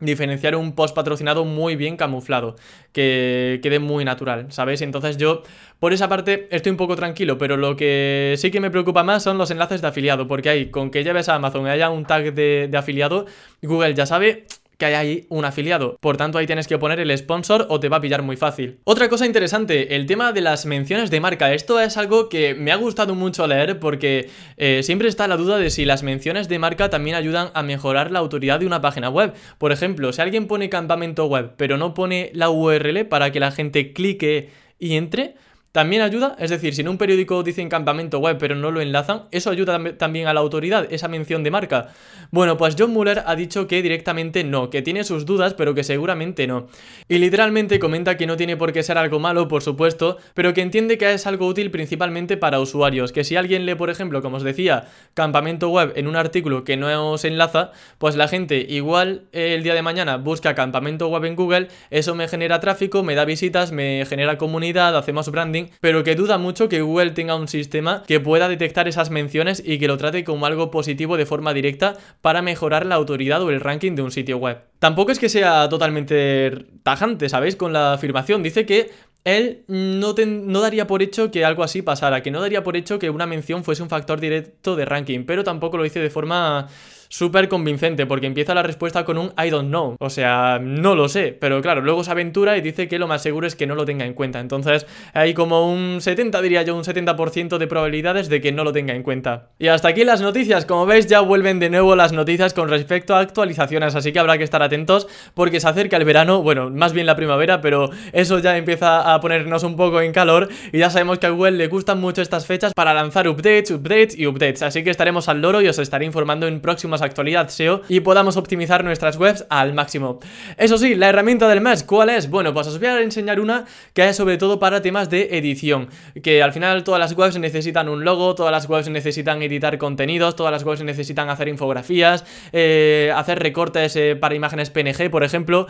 diferenciar 0.00 0.54
un 0.56 0.72
post 0.72 0.94
patrocinado 0.94 1.44
muy 1.44 1.76
bien 1.76 1.96
camuflado, 1.96 2.56
que 2.92 3.60
quede 3.62 3.78
muy 3.78 4.04
natural, 4.04 4.46
¿sabéis? 4.50 4.82
Entonces 4.82 5.16
yo, 5.16 5.42
por 5.78 5.92
esa 5.92 6.08
parte, 6.08 6.48
estoy 6.50 6.70
un 6.70 6.76
poco 6.76 6.96
tranquilo, 6.96 7.38
pero 7.38 7.56
lo 7.56 7.76
que 7.76 8.34
sí 8.38 8.50
que 8.50 8.60
me 8.60 8.70
preocupa 8.70 9.02
más 9.02 9.22
son 9.22 9.38
los 9.38 9.50
enlaces 9.50 9.80
de 9.82 9.88
afiliado, 9.88 10.26
porque 10.26 10.50
ahí, 10.50 10.70
con 10.70 10.90
que 10.90 11.04
lleves 11.04 11.28
a 11.28 11.34
Amazon 11.34 11.66
y 11.66 11.70
haya 11.70 11.90
un 11.90 12.04
tag 12.04 12.32
de, 12.34 12.68
de 12.70 12.78
afiliado, 12.78 13.26
Google 13.62 13.94
ya 13.94 14.06
sabe 14.06 14.46
que 14.78 14.86
hay 14.86 14.94
ahí 14.94 15.26
un 15.28 15.44
afiliado. 15.44 15.98
Por 16.00 16.16
tanto, 16.16 16.38
ahí 16.38 16.46
tienes 16.46 16.68
que 16.68 16.78
poner 16.78 17.00
el 17.00 17.16
sponsor 17.18 17.66
o 17.68 17.80
te 17.80 17.88
va 17.88 17.98
a 17.98 18.00
pillar 18.00 18.22
muy 18.22 18.36
fácil. 18.36 18.78
Otra 18.84 19.08
cosa 19.08 19.26
interesante, 19.26 19.96
el 19.96 20.06
tema 20.06 20.32
de 20.32 20.40
las 20.40 20.66
menciones 20.66 21.10
de 21.10 21.20
marca. 21.20 21.52
Esto 21.52 21.80
es 21.80 21.96
algo 21.96 22.28
que 22.28 22.54
me 22.54 22.70
ha 22.70 22.76
gustado 22.76 23.14
mucho 23.16 23.46
leer 23.46 23.80
porque 23.80 24.30
eh, 24.56 24.82
siempre 24.84 25.08
está 25.08 25.26
la 25.26 25.36
duda 25.36 25.58
de 25.58 25.70
si 25.70 25.84
las 25.84 26.02
menciones 26.02 26.48
de 26.48 26.60
marca 26.60 26.90
también 26.90 27.16
ayudan 27.16 27.50
a 27.54 27.62
mejorar 27.62 28.12
la 28.12 28.20
autoridad 28.20 28.60
de 28.60 28.66
una 28.66 28.80
página 28.80 29.10
web. 29.10 29.34
Por 29.58 29.72
ejemplo, 29.72 30.12
si 30.12 30.22
alguien 30.22 30.46
pone 30.46 30.68
campamento 30.68 31.26
web 31.26 31.54
pero 31.56 31.76
no 31.76 31.92
pone 31.94 32.30
la 32.32 32.50
URL 32.50 33.06
para 33.06 33.32
que 33.32 33.40
la 33.40 33.50
gente 33.50 33.92
clique 33.92 34.50
y 34.78 34.94
entre, 34.94 35.34
también 35.78 36.02
ayuda, 36.02 36.34
es 36.40 36.50
decir, 36.50 36.74
si 36.74 36.80
en 36.80 36.88
un 36.88 36.98
periódico 36.98 37.40
dicen 37.44 37.68
campamento 37.68 38.18
web 38.18 38.36
pero 38.36 38.56
no 38.56 38.72
lo 38.72 38.80
enlazan, 38.80 39.26
eso 39.30 39.48
ayuda 39.48 39.78
también 39.96 40.26
a 40.26 40.34
la 40.34 40.40
autoridad, 40.40 40.92
esa 40.92 41.06
mención 41.06 41.44
de 41.44 41.52
marca. 41.52 41.90
Bueno, 42.32 42.56
pues 42.56 42.74
John 42.76 42.92
Muller 42.92 43.22
ha 43.24 43.36
dicho 43.36 43.68
que 43.68 43.80
directamente 43.80 44.42
no, 44.42 44.70
que 44.70 44.82
tiene 44.82 45.04
sus 45.04 45.24
dudas 45.24 45.54
pero 45.54 45.76
que 45.76 45.84
seguramente 45.84 46.48
no. 46.48 46.66
Y 47.06 47.18
literalmente 47.18 47.78
comenta 47.78 48.16
que 48.16 48.26
no 48.26 48.36
tiene 48.36 48.56
por 48.56 48.72
qué 48.72 48.82
ser 48.82 48.98
algo 48.98 49.20
malo, 49.20 49.46
por 49.46 49.62
supuesto, 49.62 50.16
pero 50.34 50.52
que 50.52 50.62
entiende 50.62 50.98
que 50.98 51.12
es 51.12 51.28
algo 51.28 51.46
útil 51.46 51.70
principalmente 51.70 52.36
para 52.36 52.58
usuarios, 52.58 53.12
que 53.12 53.22
si 53.22 53.36
alguien 53.36 53.64
lee, 53.64 53.76
por 53.76 53.88
ejemplo, 53.88 54.20
como 54.20 54.38
os 54.38 54.42
decía, 54.42 54.88
campamento 55.14 55.68
web 55.68 55.92
en 55.94 56.08
un 56.08 56.16
artículo 56.16 56.64
que 56.64 56.76
no 56.76 57.16
se 57.18 57.28
enlaza, 57.28 57.70
pues 57.98 58.16
la 58.16 58.26
gente 58.26 58.66
igual 58.68 59.28
el 59.30 59.62
día 59.62 59.74
de 59.74 59.82
mañana 59.82 60.16
busca 60.16 60.56
campamento 60.56 61.06
web 61.06 61.24
en 61.24 61.36
Google, 61.36 61.68
eso 61.90 62.16
me 62.16 62.26
genera 62.26 62.58
tráfico, 62.58 63.04
me 63.04 63.14
da 63.14 63.24
visitas, 63.24 63.70
me 63.70 64.04
genera 64.06 64.38
comunidad, 64.38 64.96
hacemos 64.96 65.30
branding 65.30 65.67
pero 65.80 66.04
que 66.04 66.14
duda 66.14 66.38
mucho 66.38 66.68
que 66.68 66.82
Google 66.82 67.10
tenga 67.10 67.34
un 67.34 67.48
sistema 67.48 68.02
que 68.06 68.20
pueda 68.20 68.48
detectar 68.48 68.88
esas 68.88 69.10
menciones 69.10 69.62
y 69.64 69.78
que 69.78 69.88
lo 69.88 69.96
trate 69.96 70.24
como 70.24 70.46
algo 70.46 70.70
positivo 70.70 71.16
de 71.16 71.26
forma 71.26 71.54
directa 71.54 71.96
para 72.20 72.42
mejorar 72.42 72.86
la 72.86 72.94
autoridad 72.94 73.42
o 73.42 73.50
el 73.50 73.60
ranking 73.60 73.94
de 73.94 74.02
un 74.02 74.10
sitio 74.10 74.38
web. 74.38 74.58
Tampoco 74.78 75.12
es 75.12 75.18
que 75.18 75.28
sea 75.28 75.68
totalmente 75.68 76.66
tajante, 76.82 77.28
¿sabéis? 77.28 77.56
Con 77.56 77.72
la 77.72 77.94
afirmación. 77.94 78.42
Dice 78.42 78.64
que 78.64 78.90
él 79.24 79.64
no, 79.66 80.14
no, 80.14 80.60
daría 80.60 80.86
por 80.86 81.02
hecho 81.02 81.30
que 81.30 81.44
algo 81.44 81.62
así 81.62 81.82
pasara, 81.82 82.22
que 82.22 82.30
no 82.30 82.40
daría 82.40 82.62
por 82.62 82.76
hecho 82.76 82.98
que 82.98 83.10
una 83.10 83.26
mención 83.26 83.64
fuese 83.64 83.82
un 83.82 83.88
factor 83.88 84.20
directo 84.20 84.76
de 84.76 84.84
ranking, 84.84 85.24
pero 85.24 85.44
tampoco 85.44 85.76
lo 85.76 85.82
dice 85.82 86.00
de 86.00 86.10
forma 86.10 86.68
súper 87.08 87.48
convincente 87.48 88.06
porque 88.06 88.26
empieza 88.26 88.54
la 88.54 88.62
respuesta 88.62 89.04
con 89.04 89.18
un 89.18 89.32
I 89.42 89.50
don't 89.50 89.68
know. 89.68 89.96
O 89.98 90.10
sea, 90.10 90.58
no 90.62 90.94
lo 90.94 91.08
sé, 91.08 91.36
pero 91.38 91.60
claro, 91.62 91.80
luego 91.80 92.04
se 92.04 92.10
aventura 92.10 92.56
y 92.56 92.60
dice 92.60 92.88
que 92.88 92.98
lo 92.98 93.08
más 93.08 93.22
seguro 93.22 93.46
es 93.46 93.56
que 93.56 93.66
no 93.66 93.74
lo 93.74 93.84
tenga 93.84 94.04
en 94.04 94.14
cuenta. 94.14 94.40
Entonces 94.40 94.86
hay 95.14 95.34
como 95.34 95.72
un 95.72 96.00
70, 96.00 96.40
diría 96.42 96.62
yo, 96.62 96.76
un 96.76 96.84
70% 96.84 97.58
de 97.58 97.66
probabilidades 97.66 98.28
de 98.28 98.40
que 98.40 98.52
no 98.52 98.64
lo 98.64 98.72
tenga 98.72 98.94
en 98.94 99.02
cuenta. 99.02 99.48
Y 99.58 99.68
hasta 99.68 99.88
aquí 99.88 100.04
las 100.04 100.20
noticias. 100.20 100.66
Como 100.66 100.86
veis, 100.86 101.06
ya 101.06 101.20
vuelven 101.20 101.58
de 101.58 101.70
nuevo 101.70 101.96
las 101.96 102.12
noticias 102.12 102.54
con 102.54 102.68
respecto 102.68 103.14
a 103.14 103.20
actualizaciones, 103.20 103.94
así 103.94 104.12
que 104.12 104.18
habrá 104.18 104.38
que 104.38 104.44
estar 104.44 104.62
atentos 104.62 105.08
porque 105.34 105.60
se 105.60 105.68
acerca 105.68 105.96
el 105.96 106.04
verano, 106.04 106.42
bueno, 106.42 106.70
más 106.70 106.92
bien 106.92 107.06
la 107.06 107.16
primavera, 107.16 107.60
pero 107.60 107.90
eso 108.12 108.38
ya 108.38 108.56
empieza 108.56 109.14
a 109.14 109.20
ponernos 109.20 109.62
un 109.62 109.76
poco 109.76 110.00
en 110.00 110.12
calor 110.12 110.48
y 110.72 110.78
ya 110.78 110.90
sabemos 110.90 111.18
que 111.18 111.26
a 111.26 111.30
Google 111.30 111.52
le 111.52 111.68
gustan 111.68 112.00
mucho 112.00 112.22
estas 112.22 112.46
fechas 112.46 112.72
para 112.74 112.94
lanzar 112.94 113.28
updates, 113.28 113.70
updates 113.70 114.18
y 114.18 114.26
updates. 114.26 114.62
Así 114.62 114.84
que 114.84 114.90
estaremos 114.90 115.28
al 115.28 115.40
loro 115.40 115.60
y 115.60 115.68
os 115.68 115.78
estaré 115.78 116.04
informando 116.04 116.46
en 116.46 116.60
próximas 116.60 116.97
actualidad 117.02 117.48
SEO 117.48 117.82
y 117.88 118.00
podamos 118.00 118.36
optimizar 118.36 118.84
nuestras 118.84 119.16
webs 119.16 119.44
al 119.48 119.74
máximo. 119.74 120.20
Eso 120.56 120.78
sí, 120.78 120.94
la 120.94 121.08
herramienta 121.08 121.48
del 121.48 121.60
mes, 121.60 121.82
¿cuál 121.82 122.10
es? 122.10 122.30
Bueno, 122.30 122.52
pues 122.54 122.66
os 122.66 122.78
voy 122.78 122.88
a 122.88 123.00
enseñar 123.00 123.40
una 123.40 123.64
que 123.92 124.08
es 124.08 124.16
sobre 124.16 124.38
todo 124.38 124.58
para 124.58 124.82
temas 124.82 125.10
de 125.10 125.36
edición, 125.36 125.88
que 126.22 126.42
al 126.42 126.52
final 126.52 126.84
todas 126.84 127.00
las 127.00 127.12
webs 127.16 127.38
necesitan 127.38 127.88
un 127.88 128.04
logo, 128.04 128.34
todas 128.34 128.52
las 128.52 128.68
webs 128.68 128.88
necesitan 128.88 129.42
editar 129.42 129.78
contenidos, 129.78 130.36
todas 130.36 130.52
las 130.52 130.64
webs 130.64 130.82
necesitan 130.82 131.28
hacer 131.30 131.48
infografías, 131.48 132.24
eh, 132.52 133.12
hacer 133.14 133.38
recortes 133.38 133.96
eh, 133.96 134.16
para 134.16 134.34
imágenes 134.34 134.70
PNG, 134.70 135.10
por 135.10 135.24
ejemplo. 135.24 135.66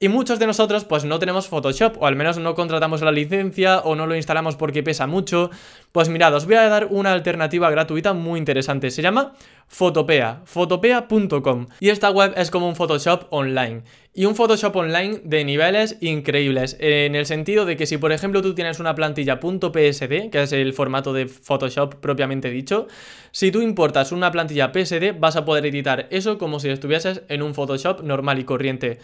Y 0.00 0.08
muchos 0.08 0.38
de 0.38 0.46
nosotros 0.46 0.84
pues 0.84 1.04
no 1.04 1.18
tenemos 1.18 1.48
Photoshop 1.48 1.96
o 2.00 2.06
al 2.06 2.14
menos 2.14 2.38
no 2.38 2.54
contratamos 2.54 3.02
la 3.02 3.10
licencia 3.10 3.80
o 3.80 3.96
no 3.96 4.06
lo 4.06 4.14
instalamos 4.14 4.54
porque 4.54 4.84
pesa 4.84 5.08
mucho. 5.08 5.50
Pues 5.90 6.08
mirad, 6.08 6.32
os 6.36 6.46
voy 6.46 6.54
a 6.54 6.68
dar 6.68 6.86
una 6.90 7.12
alternativa 7.12 7.68
gratuita 7.68 8.12
muy 8.12 8.38
interesante. 8.38 8.92
Se 8.92 9.02
llama 9.02 9.34
Photopea, 9.66 10.42
photopea.com. 10.44 11.66
Y 11.80 11.88
esta 11.88 12.10
web 12.10 12.32
es 12.36 12.52
como 12.52 12.68
un 12.68 12.76
Photoshop 12.76 13.26
online. 13.30 13.82
Y 14.14 14.26
un 14.26 14.36
Photoshop 14.36 14.76
online 14.76 15.20
de 15.24 15.44
niveles 15.44 15.96
increíbles, 16.00 16.76
en 16.78 17.16
el 17.16 17.26
sentido 17.26 17.64
de 17.64 17.76
que 17.76 17.86
si 17.86 17.98
por 17.98 18.12
ejemplo 18.12 18.40
tú 18.40 18.54
tienes 18.54 18.78
una 18.78 18.94
plantilla 18.94 19.40
.psd, 19.40 20.30
que 20.30 20.42
es 20.42 20.52
el 20.52 20.74
formato 20.74 21.12
de 21.12 21.26
Photoshop 21.26 21.96
propiamente 21.96 22.50
dicho, 22.50 22.86
si 23.32 23.50
tú 23.50 23.62
importas 23.62 24.12
una 24.12 24.30
plantilla 24.30 24.70
PSD 24.72 25.18
vas 25.18 25.34
a 25.34 25.44
poder 25.44 25.66
editar 25.66 26.06
eso 26.10 26.38
como 26.38 26.60
si 26.60 26.68
estuvieses 26.68 27.22
en 27.28 27.42
un 27.42 27.54
Photoshop 27.54 28.02
normal 28.02 28.38
y 28.38 28.44
corriente. 28.44 28.98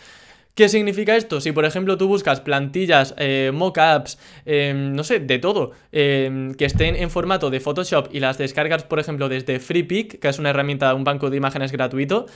¿Qué 0.54 0.68
significa 0.68 1.16
esto? 1.16 1.40
Si 1.40 1.50
por 1.50 1.64
ejemplo 1.64 1.98
tú 1.98 2.06
buscas 2.06 2.40
plantillas, 2.40 3.12
eh, 3.18 3.50
mockups, 3.52 4.18
em, 4.44 4.94
no 4.94 5.02
sé, 5.02 5.18
de 5.18 5.40
todo, 5.40 5.72
em, 5.90 6.54
que 6.54 6.64
estén 6.64 6.94
en 6.94 7.10
formato 7.10 7.50
de 7.50 7.58
Photoshop 7.58 8.14
y 8.14 8.20
las 8.20 8.38
descargas 8.38 8.84
por 8.84 9.00
ejemplo 9.00 9.28
desde 9.28 9.58
FreePic, 9.58 10.20
que 10.20 10.28
es 10.28 10.38
una 10.38 10.50
herramienta, 10.50 10.94
un 10.94 11.02
banco 11.02 11.28
de 11.28 11.38
imágenes 11.38 11.72
gratuito, 11.72 12.26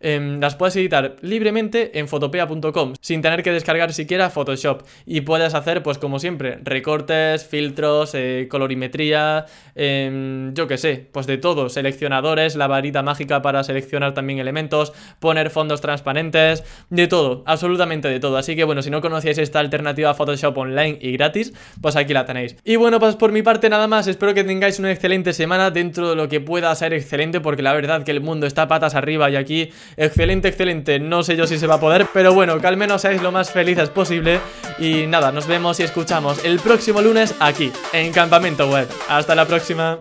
Em, 0.00 0.40
las 0.40 0.54
puedes 0.54 0.76
editar 0.76 1.16
libremente 1.22 1.98
en 1.98 2.06
fotopea.com 2.06 2.94
sin 3.00 3.20
tener 3.20 3.42
que 3.42 3.50
descargar 3.50 3.92
siquiera 3.92 4.30
Photoshop 4.30 4.82
y 5.04 5.22
puedes 5.22 5.54
hacer 5.54 5.82
pues 5.82 5.98
como 5.98 6.20
siempre 6.20 6.60
recortes, 6.62 7.44
filtros, 7.44 8.14
eh, 8.14 8.46
colorimetría, 8.48 9.46
yo 9.74 10.66
que 10.66 10.78
sé, 10.78 11.08
pues 11.12 11.26
de 11.26 11.38
todo, 11.38 11.68
seleccionadores, 11.68 12.56
la 12.56 12.66
varita 12.66 13.02
mágica 13.02 13.42
para 13.42 13.64
seleccionar 13.64 14.14
también 14.14 14.38
elementos, 14.38 14.92
poner 15.20 15.50
fondos 15.50 15.80
transparentes, 15.80 16.64
de 16.90 17.06
todo, 17.06 17.42
absolutamente 17.68 18.08
de 18.08 18.18
todo. 18.18 18.38
Así 18.38 18.56
que 18.56 18.64
bueno, 18.64 18.80
si 18.82 18.90
no 18.90 19.00
conocíais 19.00 19.36
esta 19.38 19.60
alternativa 19.60 20.10
a 20.10 20.14
Photoshop 20.14 20.56
online 20.56 20.98
y 21.00 21.12
gratis, 21.12 21.52
pues 21.82 21.96
aquí 21.96 22.14
la 22.14 22.24
tenéis. 22.24 22.56
Y 22.64 22.76
bueno, 22.76 22.98
pues 22.98 23.14
por 23.16 23.30
mi 23.30 23.42
parte 23.42 23.68
nada 23.68 23.86
más, 23.86 24.06
espero 24.06 24.32
que 24.32 24.42
tengáis 24.42 24.78
una 24.78 24.90
excelente 24.90 25.32
semana 25.34 25.70
dentro 25.70 26.08
de 26.08 26.16
lo 26.16 26.28
que 26.28 26.40
pueda 26.40 26.74
ser 26.74 26.94
excelente 26.94 27.40
porque 27.40 27.62
la 27.62 27.74
verdad 27.74 28.04
que 28.04 28.10
el 28.10 28.20
mundo 28.20 28.46
está 28.46 28.66
patas 28.68 28.94
arriba 28.94 29.28
y 29.30 29.36
aquí 29.36 29.70
Excelente, 29.96 30.48
excelente. 30.48 30.98
No 30.98 31.22
sé 31.22 31.36
yo 31.36 31.46
si 31.46 31.58
se 31.58 31.66
va 31.66 31.74
a 31.74 31.80
poder, 31.80 32.06
pero 32.12 32.32
bueno, 32.32 32.58
que 32.60 32.66
al 32.66 32.76
menos 32.76 33.02
seáis 33.02 33.20
lo 33.22 33.32
más 33.32 33.50
felices 33.50 33.90
posible. 33.90 34.40
Y 34.78 35.06
nada, 35.06 35.32
nos 35.32 35.46
vemos 35.46 35.78
y 35.80 35.82
escuchamos 35.82 36.44
el 36.44 36.58
próximo 36.60 37.02
lunes 37.02 37.34
aquí, 37.40 37.70
en 37.92 38.12
Campamento 38.12 38.70
Web. 38.70 38.88
Hasta 39.08 39.34
la 39.34 39.44
próxima. 39.44 40.00